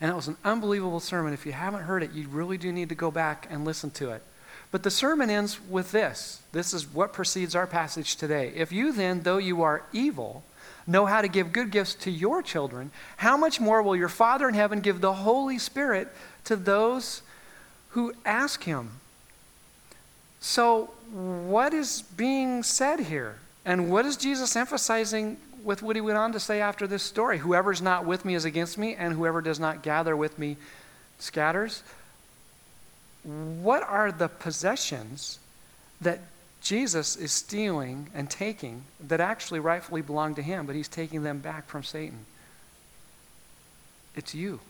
And 0.00 0.10
it 0.10 0.14
was 0.14 0.28
an 0.28 0.36
unbelievable 0.44 1.00
sermon. 1.00 1.32
If 1.32 1.44
you 1.44 1.52
haven't 1.52 1.82
heard 1.82 2.02
it, 2.02 2.12
you 2.12 2.28
really 2.28 2.58
do 2.58 2.72
need 2.72 2.88
to 2.88 2.94
go 2.94 3.10
back 3.10 3.46
and 3.50 3.64
listen 3.64 3.90
to 3.92 4.10
it. 4.10 4.22
But 4.70 4.82
the 4.84 4.90
sermon 4.90 5.30
ends 5.30 5.58
with 5.68 5.90
this. 5.92 6.42
This 6.52 6.72
is 6.72 6.92
what 6.92 7.12
precedes 7.12 7.54
our 7.54 7.66
passage 7.66 8.16
today. 8.16 8.52
If 8.54 8.72
you 8.72 8.92
then, 8.92 9.22
though 9.22 9.38
you 9.38 9.62
are 9.62 9.82
evil, 9.92 10.44
know 10.86 11.06
how 11.06 11.22
to 11.22 11.28
give 11.28 11.52
good 11.52 11.70
gifts 11.70 11.94
to 11.94 12.10
your 12.10 12.42
children, 12.42 12.90
how 13.16 13.36
much 13.36 13.60
more 13.60 13.82
will 13.82 13.96
your 13.96 14.08
Father 14.08 14.48
in 14.48 14.54
heaven 14.54 14.80
give 14.80 15.00
the 15.00 15.12
Holy 15.12 15.58
Spirit 15.58 16.08
to 16.44 16.56
those 16.56 17.22
who 17.90 18.12
ask 18.24 18.64
him? 18.64 18.92
So, 20.40 20.90
what 21.12 21.74
is 21.74 22.02
being 22.16 22.62
said 22.62 23.00
here? 23.00 23.36
And 23.64 23.90
what 23.90 24.06
is 24.06 24.16
Jesus 24.16 24.56
emphasizing 24.56 25.36
with 25.62 25.82
what 25.82 25.96
he 25.96 26.00
went 26.00 26.16
on 26.16 26.32
to 26.32 26.40
say 26.40 26.60
after 26.60 26.86
this 26.86 27.02
story? 27.02 27.38
Whoever's 27.38 27.82
not 27.82 28.06
with 28.06 28.24
me 28.24 28.34
is 28.34 28.44
against 28.44 28.78
me, 28.78 28.94
and 28.94 29.14
whoever 29.14 29.42
does 29.42 29.60
not 29.60 29.82
gather 29.82 30.16
with 30.16 30.38
me 30.38 30.56
scatters. 31.18 31.82
What 33.22 33.82
are 33.82 34.10
the 34.10 34.28
possessions 34.28 35.38
that 36.00 36.20
Jesus 36.62 37.16
is 37.16 37.32
stealing 37.32 38.10
and 38.14 38.30
taking 38.30 38.84
that 39.08 39.20
actually 39.20 39.60
rightfully 39.60 40.02
belong 40.02 40.34
to 40.36 40.42
him, 40.42 40.66
but 40.66 40.74
he's 40.74 40.88
taking 40.88 41.22
them 41.22 41.38
back 41.38 41.68
from 41.68 41.82
Satan? 41.82 42.26
It's 44.16 44.34
you. 44.34 44.60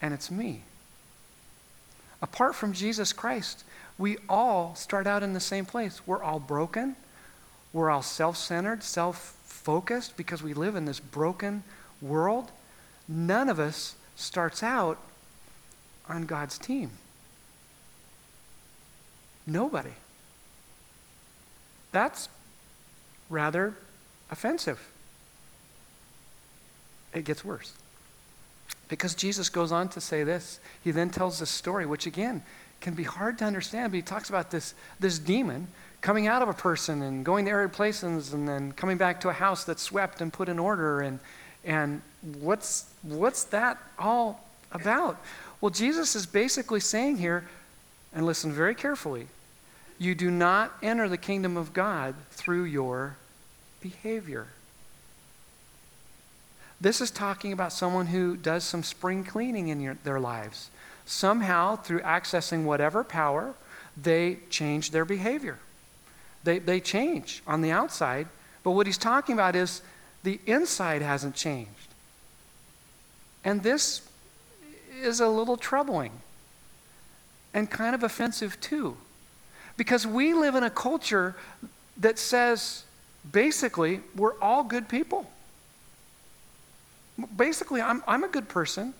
And 0.00 0.12
it's 0.12 0.30
me. 0.30 0.62
Apart 2.20 2.54
from 2.54 2.72
Jesus 2.72 3.12
Christ, 3.12 3.64
we 3.98 4.16
all 4.28 4.74
start 4.74 5.06
out 5.06 5.22
in 5.22 5.34
the 5.34 5.40
same 5.40 5.66
place. 5.66 6.00
We're 6.06 6.22
all 6.22 6.40
broken. 6.40 6.96
We're 7.72 7.90
all 7.90 8.02
self 8.02 8.36
centered, 8.36 8.82
self 8.82 9.36
focused 9.44 10.16
because 10.16 10.42
we 10.42 10.54
live 10.54 10.76
in 10.76 10.84
this 10.84 11.00
broken 11.00 11.62
world. 12.00 12.50
None 13.08 13.48
of 13.48 13.58
us 13.58 13.94
starts 14.16 14.62
out 14.62 14.98
on 16.08 16.24
God's 16.24 16.58
team. 16.58 16.90
Nobody. 19.46 19.90
That's 21.92 22.28
rather 23.30 23.74
offensive. 24.30 24.80
It 27.12 27.24
gets 27.24 27.44
worse. 27.44 27.72
Because 28.88 29.14
Jesus 29.14 29.48
goes 29.48 29.72
on 29.72 29.88
to 29.90 30.00
say 30.00 30.24
this. 30.24 30.60
He 30.82 30.90
then 30.90 31.10
tells 31.10 31.38
this 31.38 31.50
story, 31.50 31.86
which 31.86 32.06
again 32.06 32.42
can 32.80 32.94
be 32.94 33.04
hard 33.04 33.38
to 33.38 33.44
understand, 33.44 33.92
but 33.92 33.96
he 33.96 34.02
talks 34.02 34.28
about 34.28 34.50
this, 34.50 34.74
this 35.00 35.18
demon 35.18 35.68
coming 36.00 36.26
out 36.26 36.42
of 36.42 36.48
a 36.48 36.52
person 36.52 37.00
and 37.00 37.24
going 37.24 37.46
to 37.46 37.50
arid 37.50 37.72
places 37.72 38.34
and 38.34 38.46
then 38.46 38.72
coming 38.72 38.98
back 38.98 39.20
to 39.22 39.30
a 39.30 39.32
house 39.32 39.64
that's 39.64 39.82
swept 39.82 40.20
and 40.20 40.32
put 40.32 40.50
in 40.50 40.58
order. 40.58 41.00
And, 41.00 41.18
and 41.64 42.02
what's, 42.40 42.84
what's 43.02 43.44
that 43.44 43.78
all 43.98 44.44
about? 44.74 45.18
Well, 45.60 45.70
Jesus 45.70 46.14
is 46.14 46.26
basically 46.26 46.80
saying 46.80 47.16
here, 47.16 47.44
and 48.12 48.26
listen 48.26 48.52
very 48.52 48.74
carefully, 48.74 49.28
you 49.98 50.14
do 50.14 50.30
not 50.30 50.72
enter 50.82 51.08
the 51.08 51.16
kingdom 51.16 51.56
of 51.56 51.72
God 51.72 52.14
through 52.30 52.64
your 52.64 53.16
behavior. 53.80 54.48
This 56.80 57.00
is 57.00 57.10
talking 57.10 57.52
about 57.52 57.72
someone 57.72 58.06
who 58.06 58.36
does 58.36 58.64
some 58.64 58.82
spring 58.82 59.24
cleaning 59.24 59.68
in 59.68 59.80
your, 59.80 59.94
their 60.04 60.20
lives. 60.20 60.70
Somehow, 61.06 61.76
through 61.76 62.00
accessing 62.00 62.64
whatever 62.64 63.04
power, 63.04 63.54
they 63.96 64.38
change 64.50 64.90
their 64.90 65.04
behavior. 65.04 65.58
They, 66.42 66.58
they 66.58 66.80
change 66.80 67.42
on 67.46 67.62
the 67.62 67.70
outside, 67.70 68.26
but 68.62 68.72
what 68.72 68.86
he's 68.86 68.98
talking 68.98 69.32
about 69.32 69.56
is 69.56 69.82
the 70.24 70.40
inside 70.46 71.00
hasn't 71.00 71.34
changed. 71.34 71.70
And 73.44 73.62
this 73.62 74.02
is 75.04 75.20
a 75.20 75.28
little 75.28 75.56
troubling 75.56 76.12
and 77.52 77.70
kind 77.70 77.94
of 77.94 78.02
offensive 78.02 78.60
too. 78.60 78.96
Because 79.76 80.06
we 80.06 80.34
live 80.34 80.54
in 80.54 80.62
a 80.62 80.70
culture 80.70 81.36
that 81.98 82.18
says 82.18 82.84
basically 83.30 84.00
we're 84.16 84.38
all 84.40 84.64
good 84.64 84.88
people. 84.88 85.30
Basically, 87.36 87.80
I'm, 87.80 88.02
I'm 88.08 88.24
a 88.24 88.28
good 88.28 88.48
person. 88.48 88.92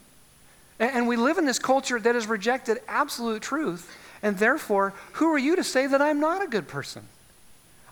And, 0.79 0.91
and 0.95 1.09
we 1.09 1.17
live 1.17 1.39
in 1.39 1.45
this 1.45 1.59
culture 1.59 1.99
that 1.99 2.15
has 2.15 2.27
rejected 2.27 2.79
absolute 2.87 3.43
truth. 3.43 3.91
And 4.23 4.39
therefore, 4.39 4.95
who 5.15 5.33
are 5.33 5.39
you 5.39 5.57
to 5.57 5.65
say 5.65 5.87
that 5.87 6.01
I'm 6.01 6.21
not 6.21 6.43
a 6.43 6.47
good 6.47 6.69
person? 6.69 7.09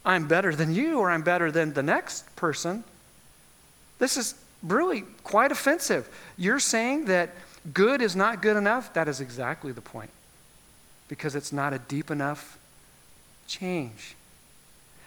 I'm 0.05 0.27
better 0.27 0.55
than 0.55 0.75
you 0.75 0.99
or 0.99 1.11
I'm 1.11 1.23
better 1.23 1.51
than 1.51 1.75
the 1.75 1.83
next 1.83 2.35
person. 2.37 2.85
This 3.99 4.17
is 4.17 4.35
really 4.63 5.03
quite 5.25 5.53
offensive. 5.53 6.09
You're 6.37 6.59
saying 6.59 7.07
that 7.07 7.31
good 7.73 8.03
is 8.03 8.17
not 8.17 8.43
good 8.43 8.57
enough? 8.57 8.93
That 8.95 9.09
is 9.09 9.21
exactly 9.21 9.73
the 9.73 9.81
point. 9.81 10.11
Because 11.09 11.35
it's 11.35 11.53
not 11.53 11.73
a 11.73 11.79
deep 11.79 12.11
enough 12.11 12.59
change. 13.47 14.15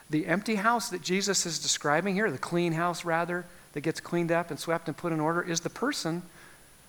The 0.09 0.27
empty 0.27 0.55
house 0.55 0.89
that 0.89 1.01
Jesus 1.01 1.45
is 1.45 1.59
describing 1.59 2.13
here, 2.13 2.29
the 2.29 2.37
clean 2.37 2.73
house 2.73 3.03
rather, 3.03 3.45
that 3.73 3.81
gets 3.81 3.99
cleaned 3.99 4.31
up 4.31 4.51
and 4.51 4.59
swept 4.59 4.87
and 4.87 4.95
put 4.95 5.11
in 5.11 5.19
order, 5.19 5.41
is 5.41 5.61
the 5.61 5.69
person 5.69 6.21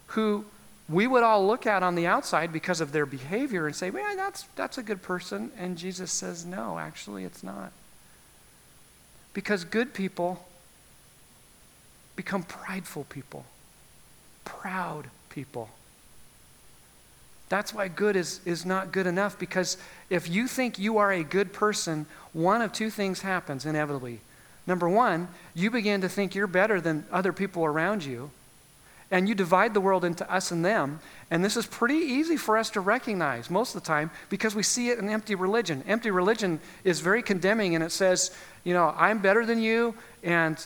who 0.09 0.45
we 0.89 1.07
would 1.07 1.25
all 1.25 1.47
look 1.47 1.67
at 1.67 1.83
on 1.83 1.95
the 1.97 2.07
outside 2.07 2.53
because 2.53 2.81
of 2.81 2.93
their 2.93 3.07
behavior 3.07 3.67
and 3.67 3.75
say, 3.75 3.91
man, 3.91 4.17
that's, 4.17 4.45
that's 4.55 4.79
a 4.79 4.83
good 4.83 5.03
person. 5.03 5.51
And 5.59 5.77
Jesus 5.77 6.13
says, 6.13 6.47
no, 6.47 6.79
actually, 6.79 7.25
it's 7.25 7.43
not. 7.43 7.73
Because 9.33 9.65
good 9.65 9.93
people 9.93 10.47
become 12.15 12.43
prideful 12.45 13.05
people, 13.05 13.45
proud 14.45 15.09
people. 15.37 15.69
That's 17.51 17.75
why 17.75 17.89
good 17.89 18.17
is, 18.17 18.41
is 18.47 18.65
not 18.65 18.91
good 18.91 19.07
enough 19.07 19.39
because 19.39 19.77
if 20.09 20.29
you 20.31 20.49
think 20.49 20.79
you 20.79 20.97
are 20.97 21.13
a 21.13 21.23
good 21.23 21.53
person, 21.53 22.07
one 22.33 22.63
of 22.63 22.73
two 22.73 22.89
things 22.89 23.21
happens 23.21 23.67
inevitably. 23.67 24.21
Number 24.67 24.89
one, 24.89 25.29
you 25.55 25.71
begin 25.71 26.01
to 26.01 26.09
think 26.09 26.35
you're 26.35 26.47
better 26.47 26.81
than 26.81 27.05
other 27.13 27.35
people 27.35 27.67
around 27.67 28.03
you 28.03 28.31
and 29.11 29.29
you 29.29 29.35
divide 29.35 29.73
the 29.73 29.81
world 29.81 30.05
into 30.05 30.31
us 30.31 30.51
and 30.51 30.65
them. 30.65 30.99
And 31.31 31.45
this 31.45 31.57
is 31.57 31.67
pretty 31.67 31.95
easy 31.95 32.37
for 32.37 32.57
us 32.57 32.71
to 32.71 32.81
recognize 32.81 33.51
most 33.51 33.75
of 33.75 33.83
the 33.83 33.87
time 33.87 34.11
because 34.31 34.55
we 34.55 34.63
see 34.63 34.91
it 34.91 34.99
in 34.99 35.09
empty 35.09 35.35
religion. 35.35 35.85
Empty 35.87 36.11
religion 36.11 36.61
is 36.85 37.01
very 37.01 37.23
condemning 37.23 37.75
and 37.75 37.85
it 37.85 37.93
says, 37.93 38.37
you 38.65 38.75
know, 38.75 38.95
I'm 38.97 39.21
better 39.21 39.47
than 39.47 39.61
you 39.61 39.95
and 40.23 40.65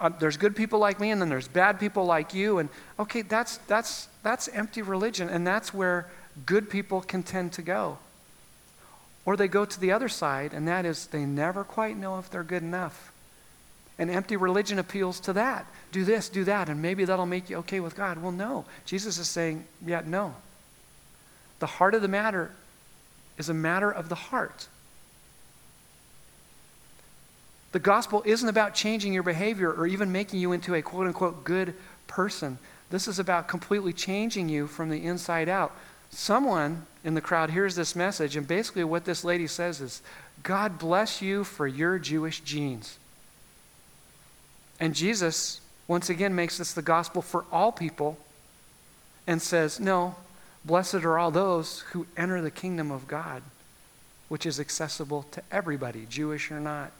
uh, 0.00 0.10
there's 0.20 0.36
good 0.36 0.54
people 0.54 0.78
like 0.78 1.00
me 1.00 1.10
and 1.10 1.20
then 1.20 1.28
there's 1.28 1.48
bad 1.48 1.80
people 1.80 2.04
like 2.04 2.32
you. 2.32 2.58
And 2.58 2.68
okay, 2.98 3.22
that's, 3.22 3.58
that's, 3.58 4.08
that's 4.22 4.48
empty 4.48 4.82
religion 4.82 5.28
and 5.28 5.46
that's 5.46 5.74
where 5.74 6.08
good 6.46 6.70
people 6.70 7.00
can 7.00 7.22
tend 7.22 7.52
to 7.54 7.62
go. 7.62 7.98
Or 9.24 9.36
they 9.36 9.48
go 9.48 9.64
to 9.64 9.80
the 9.80 9.92
other 9.92 10.08
side 10.08 10.52
and 10.52 10.66
that 10.68 10.84
is 10.84 11.06
they 11.06 11.24
never 11.24 11.64
quite 11.64 11.96
know 11.96 12.18
if 12.18 12.30
they're 12.30 12.44
good 12.44 12.62
enough. 12.62 13.12
And 14.00 14.10
empty 14.10 14.36
religion 14.36 14.78
appeals 14.78 15.20
to 15.20 15.34
that. 15.34 15.66
Do 15.92 16.04
this, 16.04 16.30
do 16.30 16.42
that, 16.44 16.70
and 16.70 16.80
maybe 16.80 17.04
that'll 17.04 17.26
make 17.26 17.50
you 17.50 17.58
okay 17.58 17.80
with 17.80 17.94
God. 17.94 18.22
Well, 18.22 18.32
no. 18.32 18.64
Jesus 18.86 19.18
is 19.18 19.28
saying, 19.28 19.66
yeah, 19.86 20.00
no. 20.06 20.34
The 21.58 21.66
heart 21.66 21.94
of 21.94 22.00
the 22.00 22.08
matter 22.08 22.50
is 23.36 23.50
a 23.50 23.54
matter 23.54 23.90
of 23.90 24.08
the 24.08 24.14
heart. 24.14 24.68
The 27.72 27.78
gospel 27.78 28.22
isn't 28.24 28.48
about 28.48 28.74
changing 28.74 29.12
your 29.12 29.22
behavior 29.22 29.70
or 29.70 29.86
even 29.86 30.10
making 30.10 30.40
you 30.40 30.52
into 30.52 30.74
a 30.74 30.80
quote 30.80 31.06
unquote 31.06 31.44
good 31.44 31.74
person. 32.06 32.58
This 32.88 33.06
is 33.06 33.18
about 33.18 33.48
completely 33.48 33.92
changing 33.92 34.48
you 34.48 34.66
from 34.66 34.88
the 34.88 35.04
inside 35.04 35.50
out. 35.50 35.76
Someone 36.08 36.86
in 37.04 37.12
the 37.12 37.20
crowd 37.20 37.50
hears 37.50 37.76
this 37.76 37.94
message, 37.94 38.34
and 38.34 38.48
basically 38.48 38.82
what 38.82 39.04
this 39.04 39.24
lady 39.24 39.46
says 39.46 39.82
is, 39.82 40.02
God 40.42 40.78
bless 40.78 41.20
you 41.20 41.44
for 41.44 41.66
your 41.66 41.98
Jewish 41.98 42.40
genes. 42.40 42.96
And 44.80 44.94
Jesus, 44.94 45.60
once 45.86 46.08
again, 46.08 46.34
makes 46.34 46.58
this 46.58 46.72
the 46.72 46.82
gospel 46.82 47.20
for 47.20 47.44
all 47.52 47.70
people 47.70 48.16
and 49.26 49.40
says, 49.40 49.78
No, 49.78 50.16
blessed 50.64 50.96
are 50.96 51.18
all 51.18 51.30
those 51.30 51.80
who 51.92 52.06
enter 52.16 52.40
the 52.40 52.50
kingdom 52.50 52.90
of 52.90 53.06
God, 53.06 53.42
which 54.28 54.46
is 54.46 54.58
accessible 54.58 55.26
to 55.32 55.42
everybody, 55.52 56.06
Jewish 56.08 56.50
or 56.50 56.58
not. 56.58 56.90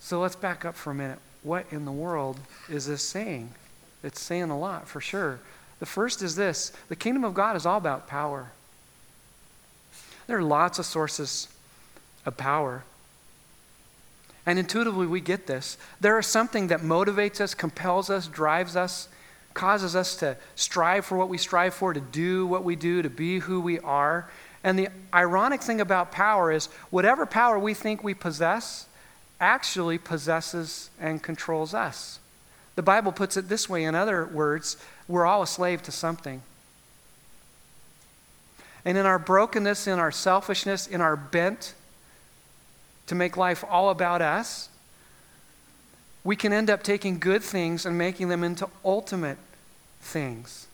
So 0.00 0.20
let's 0.20 0.36
back 0.36 0.64
up 0.64 0.74
for 0.74 0.90
a 0.90 0.94
minute. 0.94 1.20
What 1.44 1.66
in 1.70 1.84
the 1.84 1.92
world 1.92 2.38
is 2.68 2.86
this 2.86 3.02
saying? 3.02 3.50
It's 4.02 4.20
saying 4.20 4.50
a 4.50 4.58
lot, 4.58 4.88
for 4.88 5.00
sure. 5.00 5.38
The 5.78 5.86
first 5.86 6.22
is 6.22 6.36
this 6.36 6.72
the 6.88 6.96
kingdom 6.96 7.24
of 7.24 7.34
God 7.34 7.56
is 7.56 7.64
all 7.64 7.78
about 7.78 8.08
power. 8.08 8.50
There 10.26 10.38
are 10.38 10.42
lots 10.42 10.78
of 10.78 10.86
sources 10.86 11.48
of 12.26 12.36
power. 12.36 12.82
And 14.46 14.58
intuitively, 14.58 15.06
we 15.06 15.20
get 15.20 15.46
this. 15.46 15.78
There 16.00 16.18
is 16.18 16.26
something 16.26 16.66
that 16.68 16.80
motivates 16.80 17.40
us, 17.40 17.54
compels 17.54 18.10
us, 18.10 18.28
drives 18.28 18.76
us, 18.76 19.08
causes 19.54 19.96
us 19.96 20.16
to 20.16 20.36
strive 20.54 21.06
for 21.06 21.16
what 21.16 21.28
we 21.28 21.38
strive 21.38 21.72
for, 21.74 21.94
to 21.94 22.00
do 22.00 22.46
what 22.46 22.64
we 22.64 22.76
do, 22.76 23.00
to 23.02 23.08
be 23.08 23.38
who 23.38 23.60
we 23.60 23.78
are. 23.80 24.28
And 24.62 24.78
the 24.78 24.88
ironic 25.14 25.62
thing 25.62 25.80
about 25.80 26.12
power 26.12 26.50
is 26.52 26.66
whatever 26.90 27.24
power 27.24 27.58
we 27.58 27.72
think 27.74 28.02
we 28.02 28.14
possess 28.14 28.86
actually 29.40 29.98
possesses 29.98 30.90
and 31.00 31.22
controls 31.22 31.74
us. 31.74 32.18
The 32.76 32.82
Bible 32.82 33.12
puts 33.12 33.36
it 33.36 33.48
this 33.48 33.68
way 33.68 33.84
in 33.84 33.94
other 33.94 34.26
words, 34.26 34.76
we're 35.06 35.26
all 35.26 35.42
a 35.42 35.46
slave 35.46 35.82
to 35.84 35.92
something. 35.92 36.42
And 38.84 38.98
in 38.98 39.06
our 39.06 39.18
brokenness, 39.18 39.86
in 39.86 39.98
our 39.98 40.10
selfishness, 40.10 40.86
in 40.86 41.00
our 41.00 41.16
bent 41.16 41.74
to 43.06 43.14
make 43.14 43.36
life 43.36 43.64
all 43.68 43.90
about 43.90 44.22
us, 44.22 44.68
we 46.22 46.36
can 46.36 46.52
end 46.52 46.70
up 46.70 46.82
taking 46.82 47.18
good 47.18 47.42
things 47.42 47.84
and 47.84 47.98
making 47.98 48.28
them 48.28 48.42
into 48.42 48.68
ultimate 48.84 49.38
things 50.00 50.66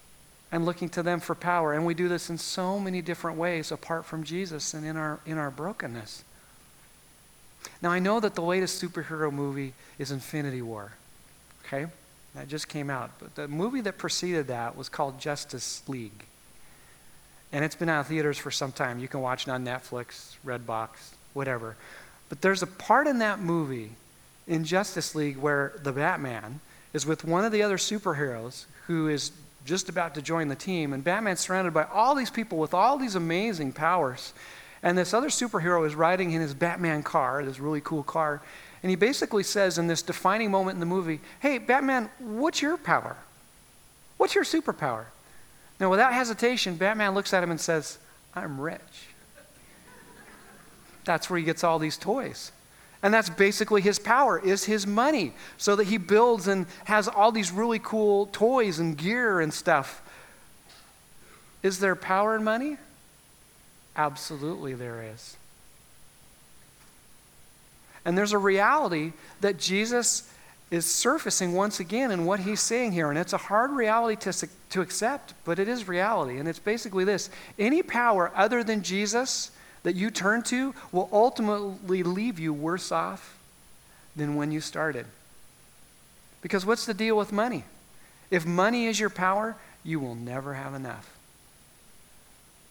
and 0.53 0.65
looking 0.65 0.89
to 0.91 1.03
them 1.03 1.21
for 1.21 1.35
power. 1.35 1.73
And 1.73 1.85
we 1.85 1.95
do 1.95 2.09
this 2.09 2.31
in 2.31 2.39
so 2.39 2.79
many 2.79 3.03
different 3.03 3.37
ways 3.37 3.73
apart 3.73 4.05
from 4.05 4.25
Jesus 4.25 4.75
and 4.75 4.87
in 4.87 4.97
our, 4.97 5.21
in 5.27 5.39
our 5.39 5.51
brokenness. 5.51 6.25
Now, 7.83 7.91
I 7.91 7.99
know 7.99 8.21
that 8.21 8.35
the 8.35 8.43
latest 8.43 8.83
superhero 8.83 9.33
movie 9.33 9.75
is 9.99 10.11
Infinity 10.11 10.63
War. 10.63 10.93
Okay? 11.67 11.87
That 12.35 12.49
just 12.49 12.69
came 12.69 12.91
out. 12.91 13.11
But 13.19 13.35
the 13.35 13.49
movie 13.49 13.81
that 13.83 13.99
preceded 13.99 14.49
that 14.49 14.77
was 14.77 14.89
called 14.89 15.21
Justice 15.21 15.83
League. 15.89 16.27
And 17.53 17.65
it's 17.65 17.75
been 17.75 17.89
out 17.89 18.01
of 18.01 18.07
theaters 18.07 18.39
for 18.39 18.51
some 18.51 18.71
time. 18.71 19.01
You 19.01 19.09
can 19.09 19.21
watch 19.21 19.49
it 19.49 19.51
on 19.51 19.65
Netflix, 19.65 20.37
Redbox, 20.47 20.89
whatever. 21.33 21.77
But 22.31 22.41
there's 22.41 22.63
a 22.63 22.67
part 22.67 23.07
in 23.07 23.19
that 23.19 23.41
movie 23.41 23.91
in 24.47 24.65
Justice 24.65 25.15
League 25.15 25.37
where 25.37 25.75
the 25.83 25.93
Batman 25.93 26.61
is 26.95 27.05
with 27.05 27.25
one 27.25 27.45
of 27.45 27.53
the 27.53 27.63
other 27.63 27.77
superheroes 27.77 28.65
who 28.87 29.09
is 29.09 29.33
just 29.67 29.91
about 29.91 30.15
to 30.15 30.23
join 30.23 30.49
the 30.49 30.57
team. 30.57 30.95
And 30.95 31.05
Batman's 31.05 31.41
surrounded 31.41 31.75
by 31.75 31.85
all 31.85 32.15
these 32.15 32.31
people 32.31 32.57
with 32.57 32.73
all 32.73 32.97
these 32.97 33.15
amazing 33.15 33.73
powers. 33.73 34.33
And 34.83 34.97
this 34.97 35.13
other 35.13 35.29
superhero 35.29 35.87
is 35.87 35.95
riding 35.95 36.33
in 36.33 36.41
his 36.41 36.55
Batman 36.55 37.03
car, 37.03 37.45
this 37.45 37.61
really 37.61 37.83
cool 37.83 38.03
car. 38.03 38.41
And 38.83 38.89
he 38.89 38.97
basically 38.97 39.43
says 39.43 39.77
in 39.77 39.89
this 39.89 40.01
defining 40.01 40.51
moment 40.51 40.77
in 40.77 40.81
the 40.81 40.87
movie, 40.87 41.21
Hey, 41.41 41.59
Batman, 41.59 42.09
what's 42.19 42.63
your 42.63 42.79
power? 42.79 43.17
What's 44.17 44.35
your 44.35 44.45
superpower? 44.45 45.05
Now, 45.79 45.91
without 45.91 46.13
hesitation, 46.13 46.77
Batman 46.77 47.15
looks 47.15 47.35
at 47.35 47.43
him 47.43 47.51
and 47.51 47.61
says, 47.61 47.99
I'm 48.35 48.61
rich. 48.61 48.81
That's 51.05 51.31
where 51.31 51.39
he 51.39 51.45
gets 51.45 51.65
all 51.65 51.79
these 51.79 51.97
toys. 51.97 52.53
And 53.03 53.15
that's 53.15 53.31
basically 53.31 53.81
his 53.81 53.99
power, 53.99 54.39
is 54.39 54.65
his 54.65 54.87
money. 54.87 55.33
So 55.57 55.77
that 55.77 55.85
he 55.85 55.97
builds 55.97 56.49
and 56.49 56.67
has 56.85 57.09
all 57.09 57.33
these 57.33 57.51
really 57.51 57.79
cool 57.79 58.27
toys 58.27 58.79
and 58.79 58.97
gear 58.97 59.41
and 59.41 59.53
stuff. 59.53 60.03
Is 61.63 61.79
there 61.79 61.97
power 61.97 62.37
in 62.37 62.45
money? 62.45 62.77
Absolutely, 63.97 64.75
there 64.75 65.03
is. 65.15 65.37
And 68.05 68.17
there's 68.17 68.33
a 68.33 68.39
reality 68.39 69.13
that 69.41 69.59
Jesus 69.59 70.33
is 70.71 70.87
surfacing 70.87 71.53
once 71.53 71.81
again 71.81 72.11
in 72.11 72.25
what 72.25 72.41
he's 72.41 72.61
saying 72.61 72.93
here. 72.93 73.11
And 73.11 73.19
it's 73.19 73.33
a 73.33 73.39
hard 73.39 73.73
reality 73.73 74.17
to, 74.31 74.49
to 74.71 74.81
accept, 74.81 75.35
but 75.45 75.59
it 75.59 75.69
is 75.69 75.89
reality. 75.89 76.39
And 76.39 76.49
it's 76.49 76.61
basically 76.61 77.05
this 77.05 77.29
any 77.59 77.83
power 77.83 78.31
other 78.35 78.63
than 78.63 78.83
Jesus 78.83 79.51
that 79.83 79.95
you 79.95 80.11
turn 80.11 80.43
to 80.45 80.75
will 80.93 81.09
ultimately 81.13 82.03
leave 82.03 82.39
you 82.39 82.53
worse 82.53 82.93
off 82.93 83.39
than 84.15 84.35
when 84.35 84.53
you 84.53 84.61
started. 84.61 85.07
Because 86.43 86.67
what's 86.67 86.87
the 86.87 86.95
deal 86.95 87.17
with 87.17 87.33
money? 87.33 87.65
If 88.31 88.47
money 88.47 88.87
is 88.87 89.01
your 89.01 89.11
power, 89.11 89.57
you 89.85 90.01
will 90.01 90.15
never 90.15 90.55
have 90.55 90.75
enough. 90.75 91.17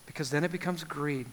Because 0.06 0.30
then 0.30 0.44
it 0.44 0.52
becomes 0.52 0.84
greed. 0.84 1.28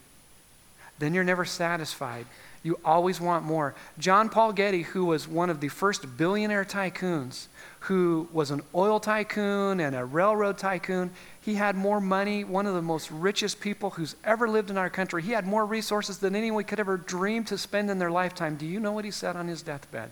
Then 0.99 1.15
you're 1.15 1.25
never 1.25 1.45
satisfied. 1.45 2.27
You 2.63 2.79
always 2.85 3.21
want 3.21 3.45
more. 3.45 3.75
John 3.99 4.29
Paul 4.29 4.53
Getty, 4.53 4.83
who 4.83 5.05
was 5.05 5.29
one 5.29 5.51
of 5.51 5.61
the 5.61 5.69
first 5.69 6.17
billionaire 6.17 6.65
tycoons, 6.65 7.47
who 7.87 8.27
was 8.33 8.51
an 8.51 8.61
oil 8.75 8.99
tycoon 8.99 9.79
and 9.79 9.95
a 9.95 10.05
railroad 10.05 10.59
tycoon, 10.59 11.09
he 11.41 11.55
had 11.55 11.77
more 11.77 12.01
money, 12.01 12.43
one 12.43 12.67
of 12.67 12.75
the 12.75 12.83
most 12.83 13.09
richest 13.13 13.61
people 13.61 13.91
who's 13.91 14.17
ever 14.25 14.49
lived 14.49 14.71
in 14.71 14.77
our 14.77 14.91
country. 14.91 15.23
He 15.23 15.31
had 15.31 15.47
more 15.47 15.65
resources 15.65 16.19
than 16.19 16.35
anyone 16.35 16.65
could 16.65 16.81
ever 16.81 16.97
dream 16.97 17.45
to 17.45 17.57
spend 17.57 17.89
in 17.89 18.01
their 18.01 18.11
lifetime. 18.11 18.57
Do 18.57 18.67
you 18.67 18.81
know 18.81 18.91
what 18.91 19.05
he 19.05 19.13
said 19.13 19.37
on 19.37 19.47
his 19.47 19.63
deathbed? 19.63 20.11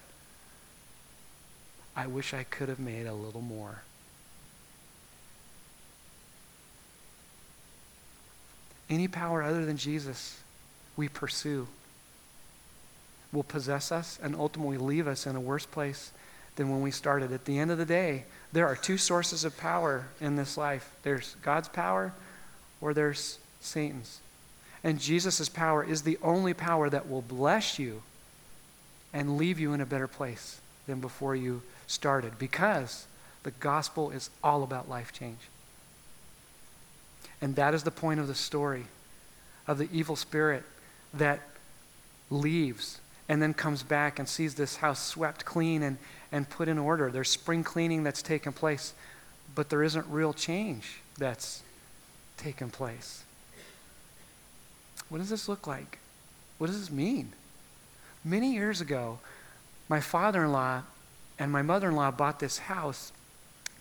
I 1.96 2.06
wish 2.06 2.32
I 2.32 2.44
could 2.44 2.68
have 2.68 2.78
made 2.78 3.06
a 3.06 3.14
little 3.14 3.40
more. 3.40 3.82
Any 8.88 9.08
power 9.08 9.42
other 9.42 9.66
than 9.66 9.78
Jesus 9.78 10.38
we 10.96 11.08
pursue 11.08 11.66
will 13.32 13.42
possess 13.42 13.90
us 13.90 14.16
and 14.22 14.37
ultimately 14.37 14.78
leave 14.78 15.08
us 15.08 15.26
in 15.26 15.34
a 15.34 15.40
worse 15.40 15.66
place 15.66 16.12
than 16.57 16.71
when 16.71 16.83
we 16.83 16.90
started. 16.90 17.33
At 17.33 17.45
the 17.45 17.59
end 17.59 17.71
of 17.71 17.79
the 17.79 17.85
day, 17.85 18.25
there 18.53 18.67
are 18.67 18.77
two 18.77 18.99
sources 18.99 19.45
of 19.45 19.57
power 19.57 20.07
in 20.21 20.37
this 20.37 20.57
life 20.57 20.90
there's 21.03 21.37
God's 21.43 21.69
power 21.69 22.12
or 22.81 22.95
there's 22.95 23.38
Satan's. 23.61 24.21
And 24.83 25.01
Jesus' 25.01 25.49
power 25.49 25.83
is 25.83 26.03
the 26.03 26.19
only 26.23 26.53
power 26.53 26.90
that 26.90 27.09
will 27.09 27.23
bless 27.23 27.79
you 27.79 28.03
and 29.12 29.38
leave 29.38 29.59
you 29.59 29.73
in 29.73 29.81
a 29.81 29.87
better 29.87 30.07
place 30.07 30.61
than 30.87 31.01
before 31.01 31.35
you 31.35 31.62
started 31.87 32.38
because 32.38 33.07
the 33.43 33.53
gospel 33.53 34.11
is 34.11 34.31
all 34.43 34.62
about 34.62 34.88
life 34.88 35.12
change. 35.12 35.38
And 37.40 37.57
that 37.57 37.75
is 37.75 37.83
the 37.83 37.90
point 37.90 38.21
of 38.21 38.29
the 38.29 38.35
story 38.35 38.85
of 39.67 39.79
the 39.79 39.88
evil 39.93 40.17
spirit 40.17 40.64
that 41.14 41.40
leaves 42.31 43.01
and 43.29 43.40
then 43.40 43.55
comes 43.55 43.83
back 43.83 44.19
and 44.19 44.29
sees 44.29 44.55
this 44.55 44.77
house 44.77 45.03
swept 45.03 45.45
clean 45.45 45.83
and, 45.83 45.97
and 46.35 46.51
put 46.51 46.66
in 46.66 46.81
order. 46.81 47.12
There's 47.12 47.31
spring 47.31 47.62
cleaning 47.62 48.03
that's 48.03 48.20
taken 48.20 48.53
place, 48.53 48.92
but 49.55 49.70
there 49.70 49.85
isn't 49.85 50.05
real 50.09 50.33
change 50.33 50.99
that's 51.16 51.62
taken 52.37 52.70
place. 52.70 53.23
What 55.09 55.18
does 55.18 55.31
this 55.31 55.49
look 55.49 55.68
like? 55.68 56.01
What 56.59 56.66
does 56.66 56.81
this 56.81 56.90
mean? 56.90 57.35
Many 58.25 58.53
years 58.53 58.81
ago, 58.81 59.20
my 59.88 60.01
father 60.01 60.42
in 60.42 60.51
law 60.51 60.83
and 61.38 61.53
my 61.53 61.62
mother 61.62 61.90
in 61.90 61.94
law 61.94 62.11
bought 62.11 62.40
this 62.40 62.59
house 62.59 63.12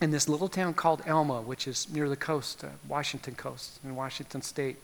in 0.00 0.12
this 0.12 0.28
little 0.28 0.48
town 0.48 0.74
called 0.74 1.02
Elma, 1.06 1.42
which 1.42 1.66
is 1.66 1.90
near 1.90 2.08
the 2.08 2.16
coast, 2.16 2.62
uh, 2.62 2.68
Washington 2.86 3.34
coast, 3.34 3.80
in 3.82 3.96
Washington 3.96 4.42
state. 4.42 4.76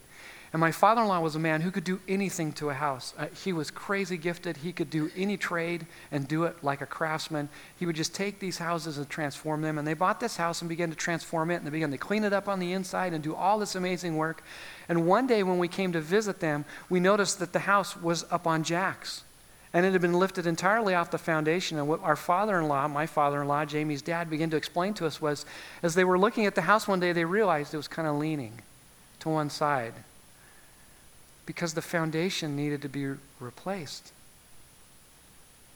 And 0.52 0.58
my 0.58 0.72
father 0.72 1.02
in 1.02 1.08
law 1.08 1.20
was 1.20 1.36
a 1.36 1.40
man 1.40 1.60
who 1.60 1.70
could 1.70 1.84
do 1.84 2.00
anything 2.08 2.52
to 2.54 2.70
a 2.70 2.74
house. 2.74 3.14
Uh, 3.16 3.26
he 3.44 3.52
was 3.52 3.70
crazy 3.70 4.16
gifted. 4.16 4.56
He 4.56 4.72
could 4.72 4.90
do 4.90 5.08
any 5.16 5.36
trade 5.36 5.86
and 6.10 6.26
do 6.26 6.42
it 6.42 6.56
like 6.62 6.80
a 6.80 6.86
craftsman. 6.86 7.48
He 7.78 7.86
would 7.86 7.94
just 7.94 8.16
take 8.16 8.40
these 8.40 8.58
houses 8.58 8.98
and 8.98 9.08
transform 9.08 9.62
them. 9.62 9.78
And 9.78 9.86
they 9.86 9.94
bought 9.94 10.18
this 10.18 10.36
house 10.36 10.60
and 10.60 10.68
began 10.68 10.90
to 10.90 10.96
transform 10.96 11.52
it. 11.52 11.56
And 11.56 11.66
they 11.66 11.70
began 11.70 11.92
to 11.92 11.98
clean 11.98 12.24
it 12.24 12.32
up 12.32 12.48
on 12.48 12.58
the 12.58 12.72
inside 12.72 13.12
and 13.12 13.22
do 13.22 13.34
all 13.34 13.60
this 13.60 13.76
amazing 13.76 14.16
work. 14.16 14.42
And 14.88 15.06
one 15.06 15.28
day 15.28 15.44
when 15.44 15.58
we 15.58 15.68
came 15.68 15.92
to 15.92 16.00
visit 16.00 16.40
them, 16.40 16.64
we 16.88 16.98
noticed 16.98 17.38
that 17.38 17.52
the 17.52 17.60
house 17.60 17.96
was 17.96 18.24
up 18.32 18.48
on 18.48 18.64
jacks. 18.64 19.22
And 19.72 19.86
it 19.86 19.92
had 19.92 20.00
been 20.00 20.18
lifted 20.18 20.48
entirely 20.48 20.96
off 20.96 21.12
the 21.12 21.18
foundation. 21.18 21.78
And 21.78 21.86
what 21.86 22.02
our 22.02 22.16
father 22.16 22.58
in 22.58 22.66
law, 22.66 22.88
my 22.88 23.06
father 23.06 23.40
in 23.40 23.46
law, 23.46 23.64
Jamie's 23.64 24.02
dad, 24.02 24.28
began 24.28 24.50
to 24.50 24.56
explain 24.56 24.94
to 24.94 25.06
us 25.06 25.22
was 25.22 25.46
as 25.80 25.94
they 25.94 26.02
were 26.02 26.18
looking 26.18 26.44
at 26.44 26.56
the 26.56 26.62
house 26.62 26.88
one 26.88 26.98
day, 26.98 27.12
they 27.12 27.24
realized 27.24 27.72
it 27.72 27.76
was 27.76 27.86
kind 27.86 28.08
of 28.08 28.16
leaning 28.16 28.62
to 29.20 29.28
one 29.28 29.48
side 29.48 29.94
because 31.50 31.74
the 31.74 31.82
foundation 31.82 32.54
needed 32.54 32.80
to 32.80 32.88
be 32.88 33.04
replaced. 33.40 34.12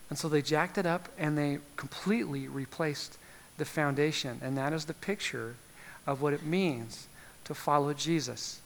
And 0.08 0.16
so 0.16 0.28
they 0.28 0.40
jacked 0.40 0.78
it 0.78 0.86
up 0.86 1.08
and 1.18 1.36
they 1.36 1.58
completely 1.74 2.46
replaced 2.46 3.18
the 3.58 3.64
foundation. 3.64 4.38
And 4.40 4.56
that 4.56 4.72
is 4.72 4.84
the 4.84 4.94
picture 4.94 5.56
of 6.06 6.22
what 6.22 6.32
it 6.32 6.44
means 6.44 7.08
to 7.46 7.56
follow 7.56 7.92
Jesus. 7.92 8.60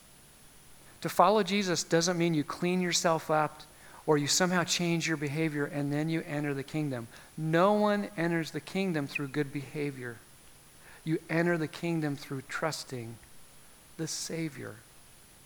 To 1.01 1.09
follow 1.09 1.41
Jesus 1.41 1.83
doesn't 1.83 2.15
mean 2.15 2.35
you 2.35 2.43
clean 2.43 2.79
yourself 2.79 3.31
up 3.31 3.63
or 4.05 4.19
you 4.19 4.27
somehow 4.27 4.63
change 4.63 5.07
your 5.07 5.17
behavior 5.17 5.65
and 5.65 5.91
then 5.91 6.09
you 6.09 6.23
enter 6.27 6.53
the 6.53 6.61
kingdom. 6.61 7.07
No 7.35 7.73
one 7.73 8.09
enters 8.17 8.51
the 8.51 8.59
kingdom 8.59 9.07
through 9.07 9.29
good 9.29 9.51
behavior. 9.51 10.17
You 11.03 11.17
enter 11.27 11.57
the 11.57 11.67
kingdom 11.67 12.15
through 12.15 12.43
trusting 12.43 13.15
the 13.97 14.07
Savior. 14.07 14.75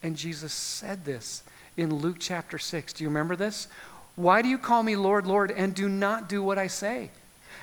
And 0.03 0.17
Jesus 0.17 0.53
said 0.53 1.05
this 1.05 1.43
in 1.77 1.95
Luke 1.95 2.17
chapter 2.19 2.59
6. 2.59 2.93
Do 2.93 3.03
you 3.03 3.09
remember 3.09 3.37
this? 3.37 3.67
Why 4.15 4.41
do 4.41 4.49
you 4.49 4.57
call 4.57 4.83
me 4.83 4.95
Lord, 4.95 5.25
Lord, 5.25 5.49
and 5.49 5.73
do 5.73 5.89
not 5.89 6.29
do 6.29 6.43
what 6.43 6.59
I 6.59 6.67
say? 6.67 7.09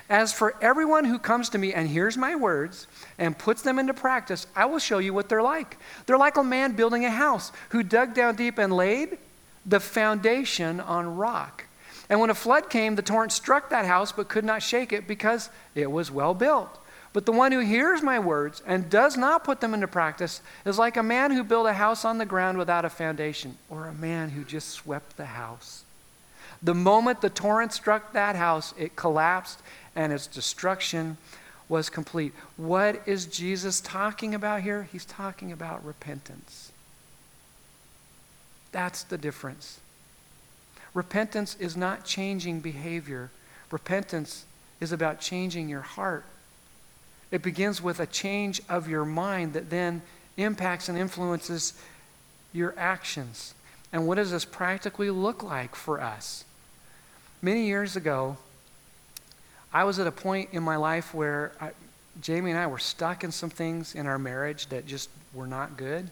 As 0.09 0.33
for 0.33 0.55
everyone 0.61 1.05
who 1.05 1.19
comes 1.19 1.47
to 1.49 1.57
me 1.57 1.73
and 1.73 1.87
hears 1.87 2.17
my 2.17 2.35
words 2.35 2.87
and 3.17 3.37
puts 3.37 3.61
them 3.61 3.79
into 3.79 3.93
practice, 3.93 4.47
I 4.55 4.65
will 4.65 4.79
show 4.79 4.97
you 4.97 5.13
what 5.13 5.29
they're 5.29 5.41
like. 5.41 5.77
They're 6.05 6.17
like 6.17 6.35
a 6.35 6.43
man 6.43 6.73
building 6.73 7.05
a 7.05 7.11
house 7.11 7.51
who 7.69 7.83
dug 7.83 8.13
down 8.13 8.35
deep 8.35 8.57
and 8.57 8.73
laid 8.73 9.17
the 9.65 9.79
foundation 9.79 10.81
on 10.81 11.15
rock. 11.15 11.65
And 12.09 12.19
when 12.19 12.29
a 12.29 12.35
flood 12.35 12.69
came, 12.69 12.95
the 12.95 13.01
torrent 13.01 13.31
struck 13.31 13.69
that 13.69 13.85
house 13.85 14.11
but 14.11 14.27
could 14.27 14.43
not 14.43 14.61
shake 14.61 14.91
it 14.91 15.07
because 15.07 15.49
it 15.75 15.89
was 15.89 16.11
well 16.11 16.33
built. 16.33 16.80
But 17.13 17.25
the 17.25 17.31
one 17.33 17.51
who 17.51 17.59
hears 17.59 18.01
my 18.01 18.19
words 18.19 18.61
and 18.65 18.89
does 18.89 19.17
not 19.17 19.43
put 19.43 19.59
them 19.59 19.73
into 19.73 19.87
practice 19.87 20.41
is 20.65 20.79
like 20.79 20.95
a 20.95 21.03
man 21.03 21.31
who 21.31 21.43
built 21.43 21.67
a 21.67 21.73
house 21.73 22.05
on 22.05 22.17
the 22.17 22.25
ground 22.25 22.57
without 22.57 22.85
a 22.85 22.89
foundation, 22.89 23.57
or 23.69 23.87
a 23.87 23.93
man 23.93 24.29
who 24.29 24.43
just 24.43 24.69
swept 24.69 25.17
the 25.17 25.25
house. 25.25 25.83
The 26.63 26.73
moment 26.75 27.21
the 27.21 27.29
torrent 27.29 27.73
struck 27.73 28.13
that 28.13 28.35
house, 28.35 28.73
it 28.77 28.95
collapsed 28.95 29.59
and 29.95 30.13
its 30.13 30.27
destruction 30.27 31.17
was 31.67 31.89
complete. 31.89 32.33
What 32.55 33.01
is 33.05 33.25
Jesus 33.25 33.81
talking 33.81 34.35
about 34.35 34.61
here? 34.61 34.87
He's 34.91 35.05
talking 35.05 35.51
about 35.51 35.83
repentance. 35.83 36.71
That's 38.71 39.03
the 39.03 39.17
difference. 39.17 39.79
Repentance 40.93 41.55
is 41.59 41.75
not 41.75 42.05
changing 42.05 42.59
behavior, 42.59 43.31
repentance 43.69 44.45
is 44.79 44.91
about 44.91 45.19
changing 45.19 45.69
your 45.69 45.81
heart. 45.81 46.25
It 47.31 47.41
begins 47.41 47.81
with 47.81 47.99
a 47.99 48.05
change 48.05 48.61
of 48.69 48.89
your 48.89 49.05
mind 49.05 49.53
that 49.53 49.69
then 49.69 50.01
impacts 50.37 50.89
and 50.89 50.97
influences 50.97 51.73
your 52.53 52.73
actions. 52.77 53.53
And 53.93 54.07
what 54.07 54.15
does 54.15 54.31
this 54.31 54.45
practically 54.45 55.09
look 55.09 55.41
like 55.43 55.75
for 55.75 56.01
us? 56.01 56.43
Many 57.41 57.65
years 57.65 57.95
ago, 57.95 58.37
I 59.73 59.85
was 59.85 59.99
at 59.99 60.07
a 60.07 60.11
point 60.11 60.49
in 60.51 60.63
my 60.63 60.75
life 60.75 61.13
where 61.13 61.53
I, 61.59 61.71
Jamie 62.21 62.51
and 62.51 62.59
I 62.59 62.67
were 62.67 62.79
stuck 62.79 63.23
in 63.23 63.31
some 63.31 63.49
things 63.49 63.95
in 63.95 64.05
our 64.05 64.19
marriage 64.19 64.67
that 64.67 64.85
just 64.85 65.09
were 65.33 65.47
not 65.47 65.77
good. 65.77 66.09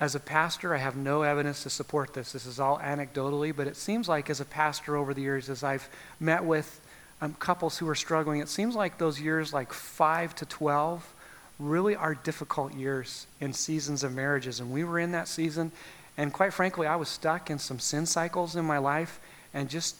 As 0.00 0.14
a 0.14 0.20
pastor, 0.20 0.74
I 0.74 0.78
have 0.78 0.96
no 0.96 1.22
evidence 1.22 1.62
to 1.62 1.70
support 1.70 2.12
this. 2.12 2.32
This 2.32 2.44
is 2.44 2.60
all 2.60 2.78
anecdotally, 2.78 3.54
but 3.54 3.66
it 3.66 3.76
seems 3.76 4.08
like 4.08 4.28
as 4.28 4.40
a 4.40 4.44
pastor 4.44 4.96
over 4.96 5.14
the 5.14 5.22
years, 5.22 5.48
as 5.48 5.62
I've 5.62 5.88
met 6.20 6.44
with 6.44 6.80
um, 7.20 7.34
couples 7.34 7.78
who 7.78 7.88
are 7.88 7.94
struggling, 7.94 8.40
it 8.40 8.48
seems 8.48 8.74
like 8.74 8.98
those 8.98 9.20
years, 9.20 9.52
like 9.52 9.72
5 9.72 10.34
to 10.36 10.46
12, 10.46 11.14
really 11.58 11.96
are 11.96 12.14
difficult 12.14 12.74
years 12.74 13.26
in 13.40 13.52
seasons 13.52 14.04
of 14.04 14.14
marriages. 14.14 14.60
And 14.60 14.70
we 14.70 14.84
were 14.84 14.98
in 14.98 15.12
that 15.12 15.28
season, 15.28 15.72
and 16.16 16.32
quite 16.32 16.52
frankly, 16.52 16.86
I 16.86 16.96
was 16.96 17.08
stuck 17.08 17.50
in 17.50 17.58
some 17.58 17.78
sin 17.78 18.06
cycles 18.06 18.56
in 18.56 18.64
my 18.64 18.78
life 18.78 19.20
and 19.54 19.68
just 19.68 19.96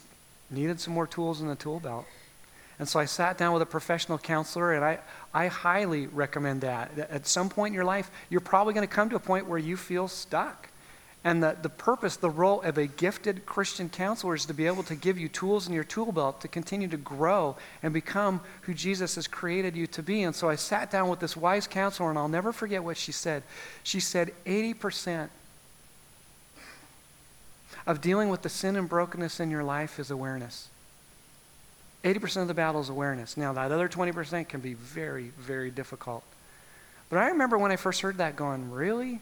needed 0.50 0.80
some 0.80 0.94
more 0.94 1.06
tools 1.06 1.40
in 1.40 1.48
the 1.48 1.54
tool 1.54 1.80
belt. 1.80 2.06
And 2.78 2.86
so 2.86 3.00
I 3.00 3.06
sat 3.06 3.38
down 3.38 3.54
with 3.54 3.62
a 3.62 3.66
professional 3.66 4.18
counselor, 4.18 4.74
and 4.74 4.84
I, 4.84 4.98
I 5.32 5.46
highly 5.46 6.08
recommend 6.08 6.60
that. 6.60 6.98
At 6.98 7.26
some 7.26 7.48
point 7.48 7.70
in 7.72 7.74
your 7.74 7.84
life, 7.84 8.10
you're 8.28 8.40
probably 8.42 8.74
going 8.74 8.86
to 8.86 8.94
come 8.94 9.08
to 9.10 9.16
a 9.16 9.20
point 9.20 9.46
where 9.46 9.58
you 9.58 9.76
feel 9.78 10.08
stuck. 10.08 10.68
And 11.24 11.42
the, 11.42 11.56
the 11.60 11.68
purpose, 11.68 12.16
the 12.16 12.30
role 12.30 12.62
of 12.62 12.78
a 12.78 12.86
gifted 12.86 13.46
Christian 13.46 13.88
counselor 13.88 14.36
is 14.36 14.46
to 14.46 14.54
be 14.54 14.66
able 14.66 14.84
to 14.84 14.94
give 14.94 15.18
you 15.18 15.28
tools 15.28 15.66
in 15.66 15.74
your 15.74 15.82
tool 15.82 16.12
belt 16.12 16.40
to 16.42 16.48
continue 16.48 16.86
to 16.88 16.96
grow 16.96 17.56
and 17.82 17.92
become 17.92 18.40
who 18.62 18.74
Jesus 18.74 19.16
has 19.16 19.26
created 19.26 19.74
you 19.74 19.88
to 19.88 20.02
be. 20.02 20.22
And 20.22 20.36
so 20.36 20.48
I 20.48 20.54
sat 20.54 20.90
down 20.90 21.08
with 21.08 21.18
this 21.18 21.36
wise 21.36 21.66
counselor, 21.66 22.10
and 22.10 22.18
I'll 22.18 22.28
never 22.28 22.52
forget 22.52 22.84
what 22.84 22.96
she 22.96 23.10
said. 23.10 23.42
She 23.82 23.98
said, 23.98 24.32
80% 24.44 25.28
of 27.86 28.00
dealing 28.00 28.28
with 28.28 28.42
the 28.42 28.48
sin 28.48 28.76
and 28.76 28.88
brokenness 28.88 29.40
in 29.40 29.50
your 29.50 29.64
life 29.64 29.98
is 29.98 30.10
awareness. 30.10 30.68
80% 32.04 32.42
of 32.42 32.48
the 32.48 32.54
battle 32.54 32.80
is 32.80 32.88
awareness. 32.88 33.36
Now, 33.36 33.52
that 33.52 33.72
other 33.72 33.88
20% 33.88 34.48
can 34.48 34.60
be 34.60 34.74
very, 34.74 35.32
very 35.38 35.72
difficult. 35.72 36.22
But 37.10 37.18
I 37.18 37.28
remember 37.28 37.58
when 37.58 37.72
I 37.72 37.76
first 37.76 38.00
heard 38.00 38.18
that 38.18 38.36
going, 38.36 38.70
really? 38.70 39.20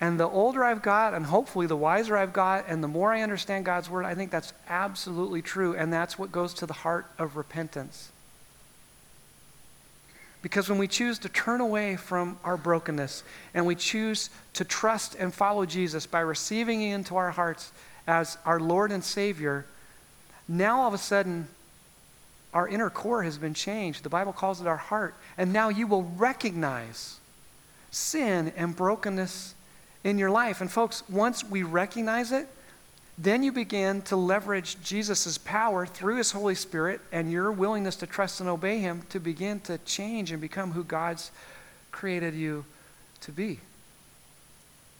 And 0.00 0.18
the 0.18 0.28
older 0.28 0.62
I've 0.62 0.82
got, 0.82 1.14
and 1.14 1.26
hopefully 1.26 1.66
the 1.66 1.76
wiser 1.76 2.16
I've 2.16 2.32
got, 2.32 2.66
and 2.68 2.82
the 2.84 2.88
more 2.88 3.12
I 3.12 3.22
understand 3.22 3.64
God's 3.64 3.90
word, 3.90 4.04
I 4.04 4.14
think 4.14 4.30
that's 4.30 4.52
absolutely 4.68 5.42
true. 5.42 5.74
And 5.74 5.92
that's 5.92 6.18
what 6.18 6.30
goes 6.30 6.54
to 6.54 6.66
the 6.66 6.72
heart 6.72 7.06
of 7.18 7.36
repentance. 7.36 8.12
Because 10.40 10.68
when 10.68 10.78
we 10.78 10.86
choose 10.86 11.18
to 11.20 11.28
turn 11.28 11.60
away 11.60 11.96
from 11.96 12.38
our 12.44 12.56
brokenness 12.56 13.24
and 13.54 13.66
we 13.66 13.74
choose 13.74 14.30
to 14.52 14.64
trust 14.64 15.16
and 15.16 15.34
follow 15.34 15.66
Jesus 15.66 16.06
by 16.06 16.20
receiving 16.20 16.80
Him 16.80 17.00
into 17.00 17.16
our 17.16 17.32
hearts 17.32 17.72
as 18.06 18.38
our 18.46 18.60
Lord 18.60 18.92
and 18.92 19.02
Savior, 19.02 19.66
now 20.46 20.82
all 20.82 20.88
of 20.88 20.94
a 20.94 20.98
sudden 20.98 21.48
our 22.54 22.68
inner 22.68 22.88
core 22.88 23.24
has 23.24 23.36
been 23.36 23.52
changed. 23.52 24.04
The 24.04 24.08
Bible 24.08 24.32
calls 24.32 24.60
it 24.60 24.66
our 24.66 24.76
heart. 24.76 25.14
And 25.36 25.52
now 25.52 25.68
you 25.68 25.86
will 25.86 26.04
recognize 26.04 27.18
sin 27.90 28.52
and 28.56 28.74
brokenness 28.74 29.54
in 30.04 30.18
your 30.18 30.30
life. 30.30 30.60
And 30.60 30.70
folks, 30.70 31.02
once 31.08 31.44
we 31.44 31.62
recognize 31.62 32.32
it, 32.32 32.48
then 33.16 33.42
you 33.42 33.50
begin 33.50 34.02
to 34.02 34.16
leverage 34.16 34.80
Jesus' 34.80 35.38
power 35.38 35.84
through 35.86 36.16
his 36.16 36.30
Holy 36.30 36.54
Spirit 36.54 37.00
and 37.10 37.32
your 37.32 37.50
willingness 37.50 37.96
to 37.96 38.06
trust 38.06 38.40
and 38.40 38.48
obey 38.48 38.78
him 38.78 39.02
to 39.10 39.18
begin 39.18 39.58
to 39.60 39.78
change 39.78 40.30
and 40.30 40.40
become 40.40 40.70
who 40.70 40.84
God's 40.84 41.32
created 41.90 42.34
you 42.34 42.64
to 43.22 43.32
be. 43.32 43.58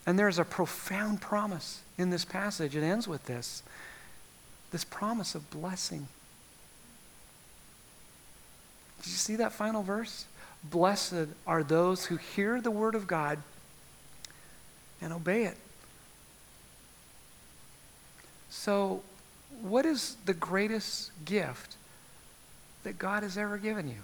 And 0.05 0.19
there's 0.19 0.39
a 0.39 0.45
profound 0.45 1.21
promise 1.21 1.83
in 1.97 2.11
this 2.11 2.25
passage. 2.25 2.75
It 2.75 2.83
ends 2.83 3.07
with 3.07 3.27
this 3.27 3.63
this 4.71 4.85
promise 4.85 5.35
of 5.35 5.51
blessing. 5.51 6.09
Did 9.03 9.07
you 9.07 9.17
see 9.17 9.37
that 9.37 9.53
final 9.53 9.83
verse? 9.83 10.27
Blessed 10.63 11.29
are 11.47 11.63
those 11.63 12.07
who 12.07 12.17
hear 12.17 12.61
the 12.61 12.71
word 12.71 12.95
of 12.95 13.07
God 13.07 13.39
and 15.01 15.13
obey 15.13 15.45
it. 15.45 15.57
So, 18.51 19.03
what 19.63 19.87
is 19.87 20.17
the 20.25 20.35
greatest 20.35 21.11
gift 21.25 21.77
that 22.83 22.99
God 22.99 23.23
has 23.23 23.37
ever 23.37 23.59
given 23.59 23.89
you? 23.89 24.03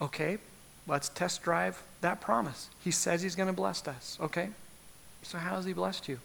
Okay, 0.00 0.38
let's 0.86 1.08
test 1.08 1.42
drive 1.42 1.82
that 2.00 2.20
promise. 2.20 2.68
He 2.82 2.90
says 2.90 3.22
He's 3.22 3.34
going 3.34 3.46
to 3.48 3.52
bless 3.54 3.86
us. 3.86 4.18
Okay, 4.20 4.50
so 5.22 5.38
how 5.38 5.56
has 5.56 5.64
He 5.64 5.72
blessed 5.72 6.08
you? 6.08 6.18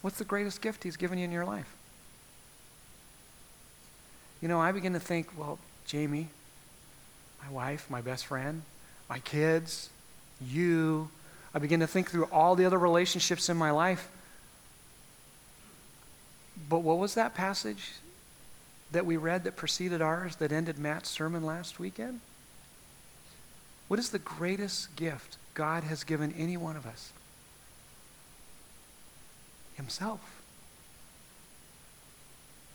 What's 0.00 0.18
the 0.18 0.24
greatest 0.24 0.60
gift 0.62 0.84
He's 0.84 0.96
given 0.96 1.18
you 1.18 1.24
in 1.24 1.32
your 1.32 1.44
life? 1.44 1.72
You 4.40 4.48
know, 4.48 4.60
I 4.60 4.72
begin 4.72 4.94
to 4.94 5.00
think, 5.00 5.28
well, 5.38 5.58
Jamie, 5.86 6.28
my 7.44 7.52
wife, 7.52 7.88
my 7.88 8.00
best 8.00 8.26
friend, 8.26 8.62
my 9.08 9.20
kids, 9.20 9.90
you. 10.48 11.08
I 11.54 11.58
begin 11.58 11.80
to 11.80 11.86
think 11.86 12.10
through 12.10 12.24
all 12.26 12.54
the 12.54 12.64
other 12.64 12.78
relationships 12.78 13.48
in 13.48 13.56
my 13.56 13.70
life. 13.70 14.08
But 16.68 16.80
what 16.80 16.98
was 16.98 17.14
that 17.14 17.34
passage 17.34 17.92
that 18.92 19.04
we 19.06 19.16
read 19.16 19.44
that 19.44 19.56
preceded 19.56 20.00
ours 20.00 20.36
that 20.36 20.52
ended 20.52 20.78
Matt's 20.78 21.08
sermon 21.08 21.44
last 21.44 21.78
weekend? 21.78 22.20
What 23.88 23.98
is 23.98 24.10
the 24.10 24.18
greatest 24.18 24.94
gift 24.96 25.36
God 25.54 25.84
has 25.84 26.04
given 26.04 26.34
any 26.38 26.56
one 26.56 26.76
of 26.76 26.86
us? 26.86 27.12
Himself 29.74 30.42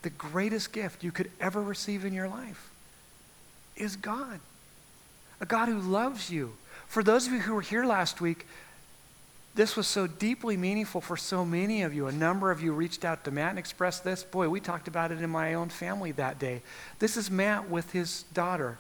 the 0.08 0.10
greatest 0.12 0.72
gift 0.72 1.04
you 1.04 1.12
could 1.12 1.30
ever 1.42 1.62
receive 1.62 2.06
in 2.06 2.14
your 2.14 2.30
life 2.30 2.70
is 3.76 3.98
God. 3.98 4.40
A 5.42 5.46
God 5.46 5.68
who 5.68 5.80
loves 5.80 6.30
you. 6.30 6.54
For 6.88 7.04
those 7.04 7.28
of 7.28 7.34
you 7.34 7.40
who 7.40 7.54
were 7.54 7.62
here 7.62 7.86
last 7.86 8.22
week, 8.22 8.46
this 9.56 9.76
was 9.76 9.88
so 9.88 10.06
deeply 10.06 10.56
meaningful 10.56 11.02
for 11.02 11.18
so 11.18 11.44
many 11.44 11.82
of 11.82 11.94
you. 11.94 12.08
A 12.08 12.12
number 12.12 12.52
of 12.52 12.62
you 12.62 12.74
reached 12.74 13.04
out 13.04 13.24
to 13.24 13.32
Matt 13.32 13.50
and 13.50 13.60
expressed 13.60 14.04
this. 14.04 14.24
Boy, 14.24 14.50
we 14.50 14.60
talked 14.60 14.88
about 14.88 15.12
it 15.12 15.22
in 15.22 15.30
my 15.30 15.56
own 15.56 15.70
family 15.70 16.12
that 16.14 16.38
day. 16.38 16.62
This 17.00 17.18
is 17.18 17.32
Matt 17.32 17.70
with 17.70 17.92
his 17.92 18.24
daughter. 18.34 18.78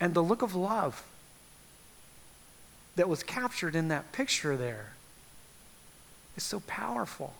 And 0.00 0.14
the 0.14 0.22
look 0.22 0.42
of 0.42 0.54
love 0.54 1.04
that 2.96 3.08
was 3.08 3.22
captured 3.22 3.76
in 3.76 3.88
that 3.88 4.12
picture 4.12 4.56
there 4.56 4.92
is 6.36 6.42
so 6.42 6.60
powerful. 6.60 7.34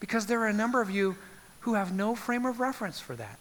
Because 0.00 0.26
there 0.26 0.40
are 0.40 0.48
a 0.48 0.52
number 0.52 0.80
of 0.80 0.90
you 0.90 1.16
who 1.60 1.74
have 1.74 1.94
no 1.94 2.16
frame 2.16 2.44
of 2.46 2.58
reference 2.58 2.98
for 2.98 3.14
that. 3.14 3.38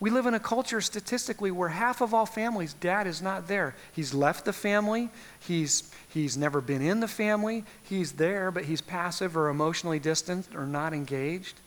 We 0.00 0.08
live 0.08 0.24
in 0.24 0.32
a 0.32 0.40
culture 0.40 0.80
statistically 0.80 1.50
where 1.50 1.68
half 1.68 2.00
of 2.00 2.14
all 2.14 2.24
families, 2.24 2.72
dad 2.72 3.06
is 3.06 3.20
not 3.20 3.48
there. 3.48 3.76
He's 3.92 4.14
left 4.14 4.46
the 4.46 4.52
family, 4.52 5.10
he's, 5.38 5.92
he's 6.08 6.38
never 6.38 6.62
been 6.62 6.80
in 6.80 7.00
the 7.00 7.08
family, 7.08 7.64
he's 7.82 8.12
there, 8.12 8.50
but 8.50 8.64
he's 8.64 8.80
passive 8.80 9.36
or 9.36 9.50
emotionally 9.50 9.98
distant 9.98 10.48
or 10.54 10.66
not 10.66 10.94
engaged. 10.94 11.60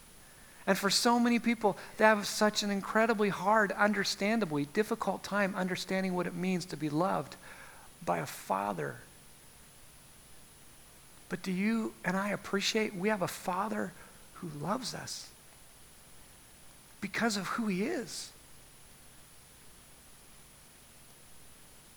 And 0.65 0.77
for 0.77 0.89
so 0.89 1.19
many 1.19 1.37
people, 1.37 1.77
they 1.97 2.05
have 2.05 2.25
such 2.25 2.63
an 2.63 2.71
incredibly 2.71 3.29
hard, 3.29 3.71
understandably 3.73 4.65
difficult 4.65 5.23
time 5.23 5.53
understanding 5.55 6.15
what 6.15 6.25
it 6.25 6.33
means 6.33 6.65
to 6.65 6.77
be 6.77 6.89
loved 6.89 7.35
by 8.03 8.17
a 8.17 8.25
father. 8.25 8.95
But 11.29 11.43
do 11.43 11.51
you 11.51 11.93
and 12.03 12.17
I 12.17 12.29
appreciate 12.29 12.95
we 12.95 13.09
have 13.09 13.21
a 13.21 13.27
father 13.27 13.91
who 14.35 14.49
loves 14.59 14.95
us? 14.95 15.29
Because 17.03 17.35
of 17.35 17.47
who 17.47 17.67
he 17.67 17.83
is. 17.83 18.31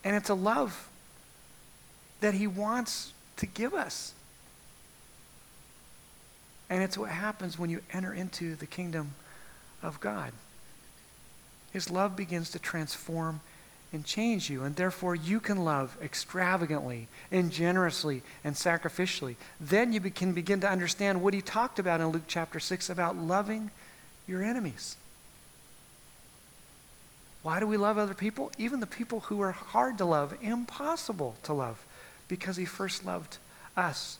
And 0.03 0.17
it's 0.17 0.29
a 0.29 0.35
love 0.35 0.89
that 2.21 2.35
he 2.35 2.49
wants 2.49 3.13
to 3.37 3.47
give 3.47 3.73
us. 3.73 4.15
And 6.69 6.83
it's 6.83 6.99
what 6.99 7.11
happens 7.11 7.57
when 7.57 7.71
you 7.71 7.83
enter 7.93 8.13
into 8.13 8.57
the 8.57 8.67
kingdom 8.67 9.15
of 9.81 10.01
God. 10.01 10.33
His 11.73 11.89
love 11.89 12.17
begins 12.17 12.51
to 12.51 12.59
transform 12.59 13.43
and 13.93 14.05
change 14.05 14.51
you, 14.51 14.65
and 14.65 14.75
therefore 14.75 15.15
you 15.15 15.39
can 15.39 15.65
love 15.65 15.97
extravagantly 16.03 17.07
and 17.31 17.53
generously 17.53 18.23
and 18.43 18.57
sacrificially. 18.57 19.37
Then 19.61 19.93
you 19.93 20.01
can 20.01 20.33
begin 20.33 20.61
to 20.63 20.69
understand 20.69 21.23
what 21.23 21.33
he 21.33 21.43
talked 21.43 21.79
about 21.79 22.01
in 22.01 22.09
Luke 22.09 22.25
chapter 22.27 22.59
6 22.59 22.91
about 22.91 23.17
loving 23.17 23.71
your 24.27 24.43
enemies. 24.43 24.97
Why 27.43 27.61
do 27.61 27.67
we 27.67 27.77
love 27.77 27.97
other 27.97 28.15
people? 28.15 28.51
Even 28.59 28.81
the 28.81 28.87
people 28.87 29.21
who 29.21 29.41
are 29.41 29.53
hard 29.53 29.99
to 29.99 30.05
love, 30.05 30.35
impossible 30.43 31.37
to 31.45 31.53
love, 31.53 31.85
because 32.27 32.57
he 32.57 32.65
first 32.65 33.05
loved 33.05 33.39
us. 33.77 34.19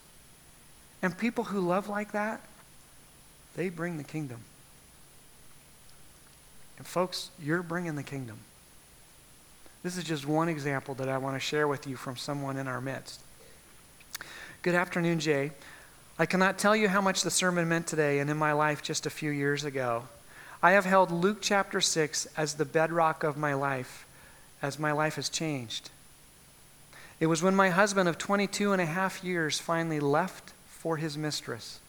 And 1.01 1.17
people 1.17 1.43
who 1.43 1.59
love 1.59 1.89
like 1.89 2.13
that, 2.13 2.41
they 3.55 3.69
bring 3.69 3.97
the 3.97 4.03
kingdom. 4.03 4.39
And 6.77 6.87
folks, 6.87 7.31
you're 7.41 7.63
bringing 7.63 7.95
the 7.95 8.03
kingdom. 8.03 8.37
This 9.83 9.97
is 9.97 10.03
just 10.03 10.25
one 10.25 10.47
example 10.47 10.95
that 10.95 11.09
I 11.09 11.17
want 11.17 11.35
to 11.35 11.39
share 11.39 11.67
with 11.67 11.87
you 11.87 11.95
from 11.95 12.17
someone 12.17 12.57
in 12.57 12.67
our 12.67 12.81
midst. 12.81 13.19
Good 14.61 14.75
afternoon, 14.75 15.19
Jay. 15.19 15.51
I 16.19 16.25
cannot 16.25 16.57
tell 16.57 16.75
you 16.75 16.89
how 16.89 17.01
much 17.01 17.21
the 17.21 17.29
sermon 17.29 17.69
meant 17.69 17.85
today 17.85 18.17
and 18.19 18.29
in 18.29 18.37
my 18.37 18.51
life 18.51 18.81
just 18.81 19.05
a 19.05 19.11
few 19.11 19.29
years 19.29 19.63
ago. 19.63 20.07
I 20.63 20.71
have 20.71 20.85
held 20.85 21.11
Luke 21.11 21.37
chapter 21.41 21.79
6 21.79 22.27
as 22.35 22.55
the 22.55 22.65
bedrock 22.65 23.23
of 23.23 23.37
my 23.37 23.53
life 23.53 24.07
as 24.59 24.79
my 24.79 24.91
life 24.91 25.15
has 25.15 25.29
changed. 25.29 25.91
It 27.19 27.27
was 27.27 27.43
when 27.43 27.55
my 27.55 27.69
husband 27.69 28.09
of 28.09 28.17
22 28.17 28.73
and 28.73 28.81
a 28.81 28.85
half 28.87 29.23
years 29.23 29.59
finally 29.59 29.99
left 29.99 30.53
for 30.67 30.97
his 30.97 31.15
mistress 31.15 31.79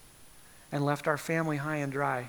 and 0.70 0.84
left 0.84 1.08
our 1.08 1.16
family 1.16 1.56
high 1.56 1.76
and 1.76 1.90
dry. 1.90 2.28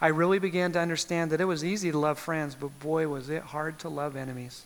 I 0.00 0.08
really 0.08 0.38
began 0.38 0.72
to 0.72 0.80
understand 0.80 1.30
that 1.30 1.40
it 1.42 1.46
was 1.46 1.62
easy 1.62 1.90
to 1.90 1.98
love 1.98 2.18
friends, 2.18 2.54
but 2.54 2.78
boy, 2.80 3.08
was 3.08 3.28
it 3.28 3.42
hard 3.42 3.78
to 3.80 3.90
love 3.90 4.16
enemies. 4.16 4.64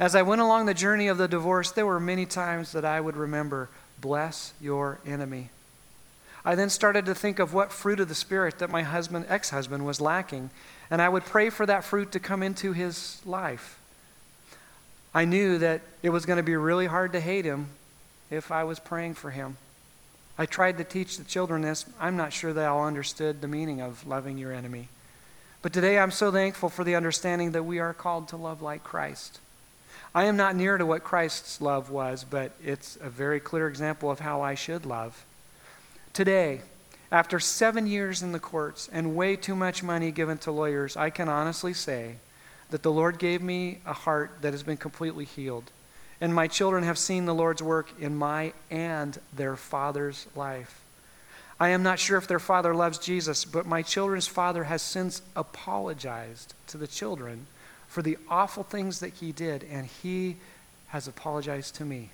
As 0.00 0.16
I 0.16 0.22
went 0.22 0.40
along 0.40 0.66
the 0.66 0.74
journey 0.74 1.06
of 1.06 1.18
the 1.18 1.28
divorce, 1.28 1.70
there 1.70 1.86
were 1.86 2.00
many 2.00 2.26
times 2.26 2.72
that 2.72 2.84
I 2.84 3.00
would 3.00 3.16
remember, 3.16 3.68
bless 4.00 4.52
your 4.60 4.98
enemy. 5.06 5.50
I 6.44 6.54
then 6.54 6.68
started 6.68 7.06
to 7.06 7.14
think 7.14 7.38
of 7.38 7.54
what 7.54 7.72
fruit 7.72 8.00
of 8.00 8.08
the 8.08 8.14
Spirit 8.14 8.58
that 8.58 8.70
my 8.70 8.82
husband, 8.82 9.26
ex 9.28 9.50
husband, 9.50 9.86
was 9.86 10.00
lacking, 10.00 10.50
and 10.90 11.00
I 11.00 11.08
would 11.08 11.24
pray 11.24 11.48
for 11.48 11.64
that 11.66 11.84
fruit 11.84 12.12
to 12.12 12.20
come 12.20 12.42
into 12.42 12.72
his 12.72 13.22
life. 13.24 13.78
I 15.14 15.24
knew 15.24 15.58
that 15.58 15.80
it 16.02 16.10
was 16.10 16.26
going 16.26 16.36
to 16.36 16.42
be 16.42 16.56
really 16.56 16.86
hard 16.86 17.12
to 17.12 17.20
hate 17.20 17.44
him 17.44 17.68
if 18.30 18.50
I 18.52 18.64
was 18.64 18.78
praying 18.78 19.14
for 19.14 19.30
him. 19.30 19.56
I 20.36 20.46
tried 20.46 20.78
to 20.78 20.84
teach 20.84 21.16
the 21.16 21.24
children 21.24 21.62
this. 21.62 21.86
I'm 22.00 22.16
not 22.16 22.32
sure 22.32 22.52
they 22.52 22.64
all 22.64 22.84
understood 22.84 23.40
the 23.40 23.48
meaning 23.48 23.80
of 23.80 24.06
loving 24.06 24.36
your 24.36 24.52
enemy. 24.52 24.88
But 25.62 25.72
today 25.72 25.98
I'm 25.98 26.10
so 26.10 26.32
thankful 26.32 26.68
for 26.68 26.84
the 26.84 26.96
understanding 26.96 27.52
that 27.52 27.62
we 27.62 27.78
are 27.78 27.94
called 27.94 28.28
to 28.28 28.36
love 28.36 28.60
like 28.60 28.82
Christ. 28.82 29.38
I 30.14 30.24
am 30.26 30.36
not 30.36 30.54
near 30.54 30.78
to 30.78 30.86
what 30.86 31.02
Christ's 31.02 31.60
love 31.60 31.90
was, 31.90 32.24
but 32.24 32.52
it's 32.62 32.96
a 33.00 33.10
very 33.10 33.40
clear 33.40 33.66
example 33.66 34.10
of 34.12 34.20
how 34.20 34.42
I 34.42 34.54
should 34.54 34.86
love. 34.86 35.24
Today, 36.12 36.60
after 37.10 37.40
seven 37.40 37.88
years 37.88 38.22
in 38.22 38.30
the 38.30 38.38
courts 38.38 38.88
and 38.92 39.16
way 39.16 39.34
too 39.34 39.56
much 39.56 39.82
money 39.82 40.12
given 40.12 40.38
to 40.38 40.52
lawyers, 40.52 40.96
I 40.96 41.10
can 41.10 41.28
honestly 41.28 41.74
say 41.74 42.16
that 42.70 42.84
the 42.84 42.92
Lord 42.92 43.18
gave 43.18 43.42
me 43.42 43.80
a 43.84 43.92
heart 43.92 44.38
that 44.42 44.52
has 44.52 44.62
been 44.62 44.76
completely 44.76 45.24
healed. 45.24 45.72
And 46.20 46.32
my 46.32 46.46
children 46.46 46.84
have 46.84 46.96
seen 46.96 47.24
the 47.24 47.34
Lord's 47.34 47.62
work 47.62 47.90
in 48.00 48.14
my 48.14 48.52
and 48.70 49.18
their 49.32 49.56
father's 49.56 50.28
life. 50.36 50.80
I 51.58 51.70
am 51.70 51.82
not 51.82 51.98
sure 51.98 52.18
if 52.18 52.28
their 52.28 52.38
father 52.38 52.72
loves 52.72 52.98
Jesus, 52.98 53.44
but 53.44 53.66
my 53.66 53.82
children's 53.82 54.28
father 54.28 54.64
has 54.64 54.80
since 54.80 55.22
apologized 55.34 56.54
to 56.68 56.78
the 56.78 56.86
children 56.86 57.46
for 57.94 58.02
the 58.02 58.18
awful 58.28 58.64
things 58.64 58.98
that 58.98 59.12
he 59.12 59.30
did, 59.30 59.64
and 59.70 59.86
he 59.86 60.34
has 60.88 61.06
apologized 61.06 61.76
to 61.76 61.84
me. 61.84 62.10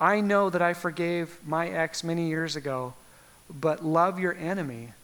I 0.00 0.22
know 0.22 0.48
that 0.48 0.62
I 0.62 0.72
forgave 0.72 1.38
my 1.46 1.68
ex 1.68 2.02
many 2.02 2.28
years 2.28 2.56
ago, 2.56 2.94
but 3.50 3.84
love 3.84 4.18
your 4.18 4.32
enemy 4.32 4.94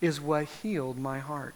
is 0.00 0.22
what 0.22 0.44
healed 0.44 0.98
my 0.98 1.18
heart. 1.18 1.54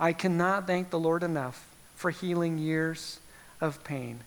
I 0.00 0.14
cannot 0.14 0.66
thank 0.66 0.88
the 0.88 0.98
Lord 0.98 1.22
enough 1.22 1.66
for 1.96 2.10
healing 2.10 2.56
years 2.56 3.20
of 3.60 3.84
pain. 3.84 4.20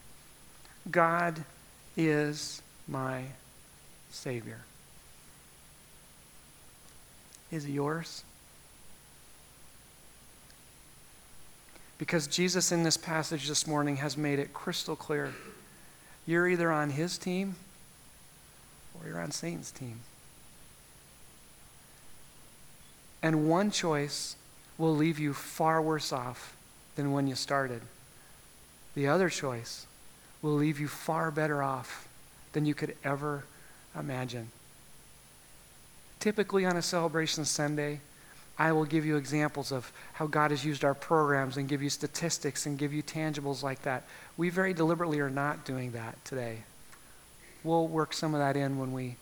God 0.91 1.43
is 1.97 2.61
my 2.87 3.23
Savior. 4.11 4.59
Is 7.51 7.63
he 7.63 7.73
yours? 7.73 8.23
Because 12.01 12.25
Jesus 12.25 12.71
in 12.71 12.81
this 12.81 12.97
passage 12.97 13.47
this 13.47 13.67
morning 13.67 13.97
has 13.97 14.17
made 14.17 14.39
it 14.39 14.55
crystal 14.55 14.95
clear 14.95 15.35
you're 16.25 16.47
either 16.47 16.71
on 16.71 16.89
his 16.89 17.15
team 17.15 17.57
or 18.95 19.07
you're 19.07 19.21
on 19.21 19.29
Satan's 19.29 19.69
team. 19.69 19.99
And 23.21 23.47
one 23.47 23.69
choice 23.69 24.35
will 24.79 24.95
leave 24.95 25.19
you 25.19 25.35
far 25.35 25.79
worse 25.79 26.11
off 26.11 26.57
than 26.95 27.11
when 27.11 27.27
you 27.27 27.35
started. 27.35 27.83
The 28.95 29.07
other 29.07 29.29
choice 29.29 29.85
will 30.41 30.55
leave 30.55 30.79
you 30.79 30.87
far 30.87 31.29
better 31.29 31.61
off 31.61 32.07
than 32.53 32.65
you 32.65 32.73
could 32.73 32.95
ever 33.03 33.43
imagine. 33.95 34.49
Typically, 36.19 36.65
on 36.65 36.77
a 36.77 36.81
celebration 36.81 37.45
Sunday, 37.45 37.99
I 38.61 38.73
will 38.73 38.85
give 38.85 39.07
you 39.07 39.17
examples 39.17 39.71
of 39.71 39.91
how 40.13 40.27
God 40.27 40.51
has 40.51 40.63
used 40.63 40.85
our 40.85 40.93
programs 40.93 41.57
and 41.57 41.67
give 41.67 41.81
you 41.81 41.89
statistics 41.89 42.67
and 42.67 42.77
give 42.77 42.93
you 42.93 43.01
tangibles 43.01 43.63
like 43.63 43.81
that. 43.81 44.03
We 44.37 44.51
very 44.51 44.71
deliberately 44.71 45.19
are 45.19 45.31
not 45.31 45.65
doing 45.65 45.93
that 45.93 46.23
today. 46.23 46.57
We'll 47.63 47.87
work 47.87 48.13
some 48.13 48.35
of 48.35 48.39
that 48.39 48.55
in 48.55 48.77
when 48.77 48.93
we 48.93 49.15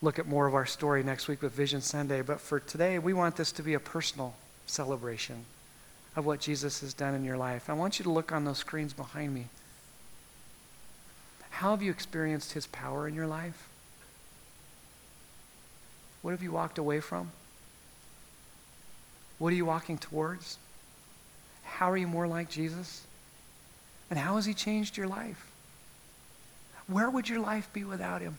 look 0.00 0.20
at 0.20 0.28
more 0.28 0.46
of 0.46 0.54
our 0.54 0.64
story 0.64 1.02
next 1.02 1.26
week 1.26 1.42
with 1.42 1.52
Vision 1.54 1.80
Sunday. 1.80 2.22
But 2.22 2.40
for 2.40 2.60
today, 2.60 3.00
we 3.00 3.12
want 3.12 3.34
this 3.34 3.50
to 3.50 3.64
be 3.64 3.74
a 3.74 3.80
personal 3.80 4.32
celebration 4.66 5.44
of 6.14 6.24
what 6.24 6.38
Jesus 6.38 6.82
has 6.82 6.94
done 6.94 7.16
in 7.16 7.24
your 7.24 7.36
life. 7.36 7.68
I 7.68 7.72
want 7.72 7.98
you 7.98 8.04
to 8.04 8.12
look 8.12 8.30
on 8.30 8.44
those 8.44 8.58
screens 8.58 8.92
behind 8.92 9.34
me. 9.34 9.48
How 11.50 11.72
have 11.72 11.82
you 11.82 11.90
experienced 11.90 12.52
his 12.52 12.68
power 12.68 13.08
in 13.08 13.14
your 13.16 13.26
life? 13.26 13.68
What 16.22 16.30
have 16.30 16.44
you 16.44 16.52
walked 16.52 16.78
away 16.78 17.00
from? 17.00 17.32
What 19.38 19.52
are 19.52 19.56
you 19.56 19.66
walking 19.66 19.98
towards? 19.98 20.58
How 21.64 21.90
are 21.90 21.96
you 21.96 22.06
more 22.06 22.26
like 22.26 22.48
Jesus? 22.48 23.04
And 24.10 24.18
how 24.18 24.36
has 24.36 24.44
he 24.44 24.54
changed 24.54 24.96
your 24.96 25.08
life? 25.08 25.50
Where 26.86 27.10
would 27.10 27.28
your 27.28 27.40
life 27.40 27.68
be 27.72 27.84
without 27.84 28.20
him? 28.20 28.36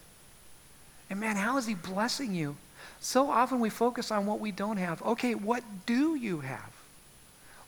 And 1.09 1.19
man, 1.19 1.35
how 1.35 1.57
is 1.57 1.65
he 1.65 1.73
blessing 1.73 2.33
you? 2.33 2.55
So 2.99 3.29
often 3.29 3.59
we 3.59 3.69
focus 3.69 4.11
on 4.11 4.25
what 4.25 4.39
we 4.39 4.51
don't 4.51 4.77
have. 4.77 5.01
Okay, 5.01 5.35
what 5.35 5.63
do 5.85 6.15
you 6.15 6.39
have? 6.41 6.71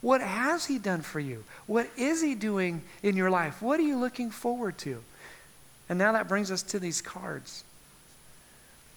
What 0.01 0.21
has 0.21 0.65
he 0.65 0.77
done 0.77 1.01
for 1.01 1.19
you? 1.19 1.43
What 1.65 1.89
is 1.97 2.21
he 2.21 2.35
doing 2.35 2.83
in 3.01 3.15
your 3.17 3.29
life? 3.29 3.61
What 3.61 3.79
are 3.79 3.83
you 3.83 3.97
looking 3.97 4.29
forward 4.29 4.77
to? 4.79 5.03
And 5.89 5.97
now 5.97 6.11
that 6.13 6.27
brings 6.27 6.51
us 6.51 6.61
to 6.63 6.79
these 6.79 7.01
cards. 7.01 7.63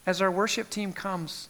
As 0.07 0.21
our 0.21 0.31
worship 0.31 0.71
team 0.71 0.93
comes, 0.93 1.49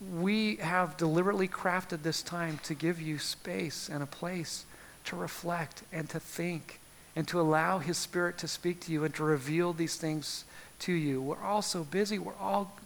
we 0.00 0.56
have 0.56 0.96
deliberately 0.96 1.48
crafted 1.48 2.02
this 2.02 2.22
time 2.22 2.58
to 2.64 2.74
give 2.74 3.00
you 3.00 3.18
space 3.18 3.88
and 3.88 4.02
a 4.02 4.06
place 4.06 4.64
to 5.04 5.16
reflect 5.16 5.82
and 5.92 6.08
to 6.10 6.20
think 6.20 6.78
and 7.16 7.26
to 7.26 7.40
allow 7.40 7.78
His 7.78 7.98
Spirit 7.98 8.38
to 8.38 8.48
speak 8.48 8.80
to 8.80 8.92
you 8.92 9.04
and 9.04 9.14
to 9.16 9.24
reveal 9.24 9.72
these 9.72 9.96
things 9.96 10.44
to 10.80 10.92
you. 10.92 11.20
We're 11.20 11.42
all 11.42 11.62
so 11.62 11.82
busy. 11.82 12.18
We're 12.18 12.36
all 12.40 12.76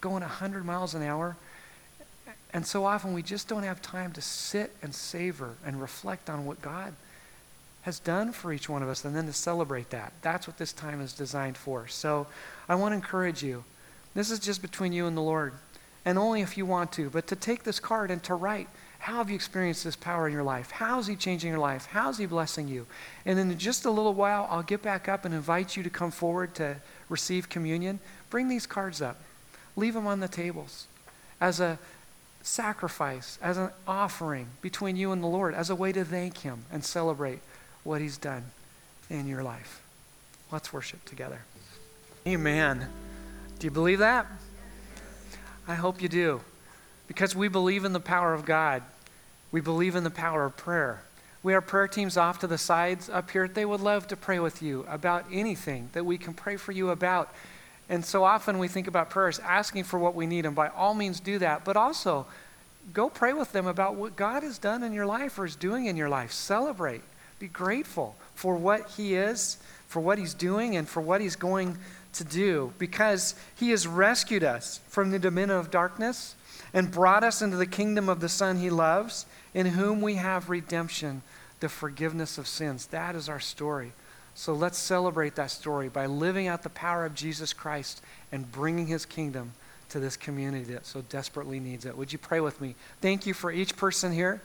going 0.00 0.20
100 0.20 0.64
miles 0.64 0.94
an 0.94 1.02
hour. 1.02 1.36
And 2.52 2.66
so 2.66 2.84
often 2.84 3.14
we 3.14 3.22
just 3.22 3.48
don't 3.48 3.62
have 3.62 3.80
time 3.80 4.12
to 4.12 4.20
sit 4.20 4.74
and 4.82 4.94
savor 4.94 5.54
and 5.64 5.80
reflect 5.80 6.28
on 6.28 6.44
what 6.44 6.60
God 6.60 6.94
has 7.82 7.98
done 7.98 8.32
for 8.32 8.52
each 8.52 8.68
one 8.68 8.82
of 8.82 8.88
us 8.88 9.04
and 9.04 9.16
then 9.16 9.26
to 9.26 9.32
celebrate 9.32 9.90
that. 9.90 10.12
That's 10.20 10.46
what 10.46 10.58
this 10.58 10.72
time 10.72 11.00
is 11.00 11.12
designed 11.12 11.56
for. 11.56 11.88
So 11.88 12.26
I 12.68 12.74
want 12.74 12.92
to 12.92 12.96
encourage 12.96 13.42
you. 13.42 13.64
This 14.14 14.30
is 14.30 14.38
just 14.38 14.60
between 14.60 14.92
you 14.92 15.06
and 15.06 15.16
the 15.16 15.22
Lord 15.22 15.54
and 16.08 16.18
only 16.18 16.40
if 16.40 16.56
you 16.56 16.64
want 16.64 16.90
to, 16.90 17.10
but 17.10 17.26
to 17.26 17.36
take 17.36 17.64
this 17.64 17.78
card 17.78 18.10
and 18.10 18.22
to 18.22 18.34
write, 18.34 18.66
how 18.98 19.18
have 19.18 19.28
you 19.28 19.34
experienced 19.34 19.84
this 19.84 19.94
power 19.94 20.26
in 20.26 20.32
your 20.32 20.42
life? 20.42 20.70
How 20.70 20.98
is 20.98 21.06
He 21.06 21.16
changing 21.16 21.50
your 21.50 21.58
life? 21.58 21.84
How 21.84 22.08
is 22.08 22.16
He 22.16 22.24
blessing 22.24 22.66
you? 22.66 22.86
And 23.26 23.38
in 23.38 23.58
just 23.58 23.84
a 23.84 23.90
little 23.90 24.14
while, 24.14 24.48
I'll 24.50 24.62
get 24.62 24.80
back 24.80 25.06
up 25.06 25.26
and 25.26 25.34
invite 25.34 25.76
you 25.76 25.82
to 25.82 25.90
come 25.90 26.10
forward 26.10 26.54
to 26.54 26.76
receive 27.10 27.50
communion. 27.50 28.00
Bring 28.30 28.48
these 28.48 28.66
cards 28.66 29.02
up, 29.02 29.20
leave 29.76 29.92
them 29.92 30.06
on 30.06 30.20
the 30.20 30.28
tables 30.28 30.86
as 31.42 31.60
a 31.60 31.78
sacrifice, 32.42 33.38
as 33.42 33.58
an 33.58 33.68
offering 33.86 34.46
between 34.62 34.96
you 34.96 35.12
and 35.12 35.22
the 35.22 35.26
Lord, 35.26 35.54
as 35.54 35.68
a 35.68 35.74
way 35.74 35.92
to 35.92 36.06
thank 36.06 36.38
Him 36.38 36.64
and 36.72 36.82
celebrate 36.82 37.40
what 37.84 38.00
He's 38.00 38.16
done 38.16 38.44
in 39.10 39.26
your 39.26 39.42
life. 39.42 39.82
Let's 40.50 40.72
worship 40.72 41.04
together. 41.04 41.40
Amen. 42.26 42.88
Do 43.58 43.66
you 43.66 43.70
believe 43.70 43.98
that? 43.98 44.26
I 45.68 45.74
hope 45.74 46.00
you 46.00 46.08
do. 46.08 46.40
Because 47.06 47.36
we 47.36 47.48
believe 47.48 47.84
in 47.84 47.92
the 47.92 48.00
power 48.00 48.32
of 48.32 48.46
God, 48.46 48.82
we 49.52 49.60
believe 49.60 49.94
in 49.94 50.02
the 50.02 50.10
power 50.10 50.46
of 50.46 50.56
prayer. 50.56 51.02
We 51.42 51.52
have 51.52 51.66
prayer 51.66 51.86
teams 51.86 52.16
off 52.16 52.38
to 52.40 52.46
the 52.46 52.58
sides 52.58 53.08
up 53.10 53.30
here. 53.30 53.46
They 53.46 53.66
would 53.66 53.80
love 53.80 54.08
to 54.08 54.16
pray 54.16 54.38
with 54.38 54.62
you 54.62 54.86
about 54.88 55.26
anything 55.30 55.90
that 55.92 56.04
we 56.04 56.16
can 56.18 56.32
pray 56.32 56.56
for 56.56 56.72
you 56.72 56.90
about. 56.90 57.32
And 57.88 58.04
so 58.04 58.24
often 58.24 58.58
we 58.58 58.66
think 58.66 58.86
about 58.86 59.10
prayers 59.10 59.38
asking 59.40 59.84
for 59.84 59.98
what 59.98 60.14
we 60.14 60.26
need, 60.26 60.46
and 60.46 60.56
by 60.56 60.68
all 60.68 60.94
means 60.94 61.20
do 61.20 61.38
that. 61.38 61.64
But 61.64 61.76
also, 61.76 62.26
go 62.92 63.10
pray 63.10 63.34
with 63.34 63.52
them 63.52 63.66
about 63.66 63.94
what 63.94 64.16
God 64.16 64.42
has 64.42 64.58
done 64.58 64.82
in 64.82 64.92
your 64.92 65.06
life 65.06 65.38
or 65.38 65.44
is 65.44 65.54
doing 65.54 65.86
in 65.86 65.96
your 65.96 66.08
life. 66.08 66.32
Celebrate. 66.32 67.02
Be 67.38 67.46
grateful 67.46 68.16
for 68.34 68.56
what 68.56 68.90
He 68.90 69.14
is, 69.14 69.58
for 69.86 70.00
what 70.00 70.18
He's 70.18 70.34
doing, 70.34 70.76
and 70.76 70.88
for 70.88 71.00
what 71.00 71.20
He's 71.20 71.36
going 71.36 71.78
to 72.18 72.24
do 72.24 72.72
because 72.78 73.34
He 73.56 73.70
has 73.70 73.86
rescued 73.86 74.44
us 74.44 74.80
from 74.88 75.10
the 75.10 75.18
dominion 75.18 75.58
of 75.58 75.70
darkness 75.70 76.34
and 76.72 76.90
brought 76.90 77.24
us 77.24 77.40
into 77.40 77.56
the 77.56 77.66
kingdom 77.66 78.08
of 78.08 78.20
the 78.20 78.28
Son 78.28 78.58
He 78.58 78.70
loves, 78.70 79.26
in 79.54 79.66
whom 79.66 80.00
we 80.00 80.14
have 80.14 80.50
redemption, 80.50 81.22
the 81.60 81.68
forgiveness 81.68 82.38
of 82.38 82.46
sins. 82.46 82.86
That 82.86 83.16
is 83.16 83.28
our 83.28 83.40
story. 83.40 83.92
So 84.34 84.52
let's 84.52 84.78
celebrate 84.78 85.34
that 85.34 85.50
story 85.50 85.88
by 85.88 86.06
living 86.06 86.46
out 86.46 86.62
the 86.62 86.68
power 86.68 87.04
of 87.04 87.14
Jesus 87.14 87.52
Christ 87.52 88.00
and 88.30 88.52
bringing 88.52 88.86
his 88.86 89.04
kingdom 89.04 89.52
to 89.88 89.98
this 89.98 90.16
community 90.16 90.72
that 90.74 90.86
so 90.86 91.02
desperately 91.08 91.58
needs 91.58 91.84
it. 91.84 91.96
Would 91.96 92.12
you 92.12 92.20
pray 92.20 92.38
with 92.38 92.60
me? 92.60 92.76
Thank 93.00 93.26
you 93.26 93.34
for 93.34 93.50
each 93.50 93.76
person 93.76 94.12
here. 94.12 94.40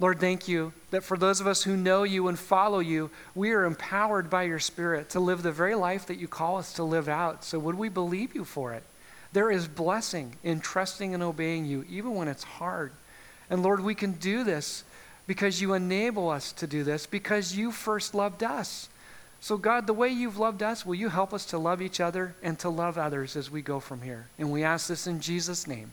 Lord, 0.00 0.20
thank 0.20 0.46
you 0.46 0.72
that 0.90 1.02
for 1.02 1.16
those 1.16 1.40
of 1.40 1.48
us 1.48 1.64
who 1.64 1.76
know 1.76 2.04
you 2.04 2.28
and 2.28 2.38
follow 2.38 2.78
you, 2.78 3.10
we 3.34 3.50
are 3.50 3.64
empowered 3.64 4.30
by 4.30 4.44
your 4.44 4.60
Spirit 4.60 5.10
to 5.10 5.20
live 5.20 5.42
the 5.42 5.50
very 5.50 5.74
life 5.74 6.06
that 6.06 6.18
you 6.18 6.28
call 6.28 6.56
us 6.56 6.72
to 6.74 6.84
live 6.84 7.08
out. 7.08 7.44
So, 7.44 7.58
would 7.58 7.74
we 7.74 7.88
believe 7.88 8.34
you 8.34 8.44
for 8.44 8.72
it? 8.74 8.84
There 9.32 9.50
is 9.50 9.66
blessing 9.66 10.36
in 10.44 10.60
trusting 10.60 11.14
and 11.14 11.22
obeying 11.22 11.66
you, 11.66 11.84
even 11.88 12.14
when 12.14 12.28
it's 12.28 12.44
hard. 12.44 12.92
And 13.50 13.62
Lord, 13.62 13.80
we 13.80 13.94
can 13.94 14.12
do 14.12 14.44
this 14.44 14.84
because 15.26 15.60
you 15.60 15.74
enable 15.74 16.30
us 16.30 16.52
to 16.52 16.66
do 16.66 16.84
this, 16.84 17.06
because 17.06 17.56
you 17.56 17.72
first 17.72 18.14
loved 18.14 18.42
us. 18.42 18.88
So, 19.40 19.56
God, 19.56 19.86
the 19.86 19.92
way 19.92 20.08
you've 20.08 20.38
loved 20.38 20.62
us, 20.62 20.86
will 20.86 20.94
you 20.94 21.08
help 21.08 21.34
us 21.34 21.44
to 21.46 21.58
love 21.58 21.82
each 21.82 22.00
other 22.00 22.34
and 22.42 22.58
to 22.60 22.68
love 22.68 22.98
others 22.98 23.36
as 23.36 23.50
we 23.50 23.62
go 23.62 23.80
from 23.80 24.02
here? 24.02 24.28
And 24.38 24.50
we 24.50 24.64
ask 24.64 24.88
this 24.88 25.06
in 25.06 25.20
Jesus' 25.20 25.66
name. 25.66 25.92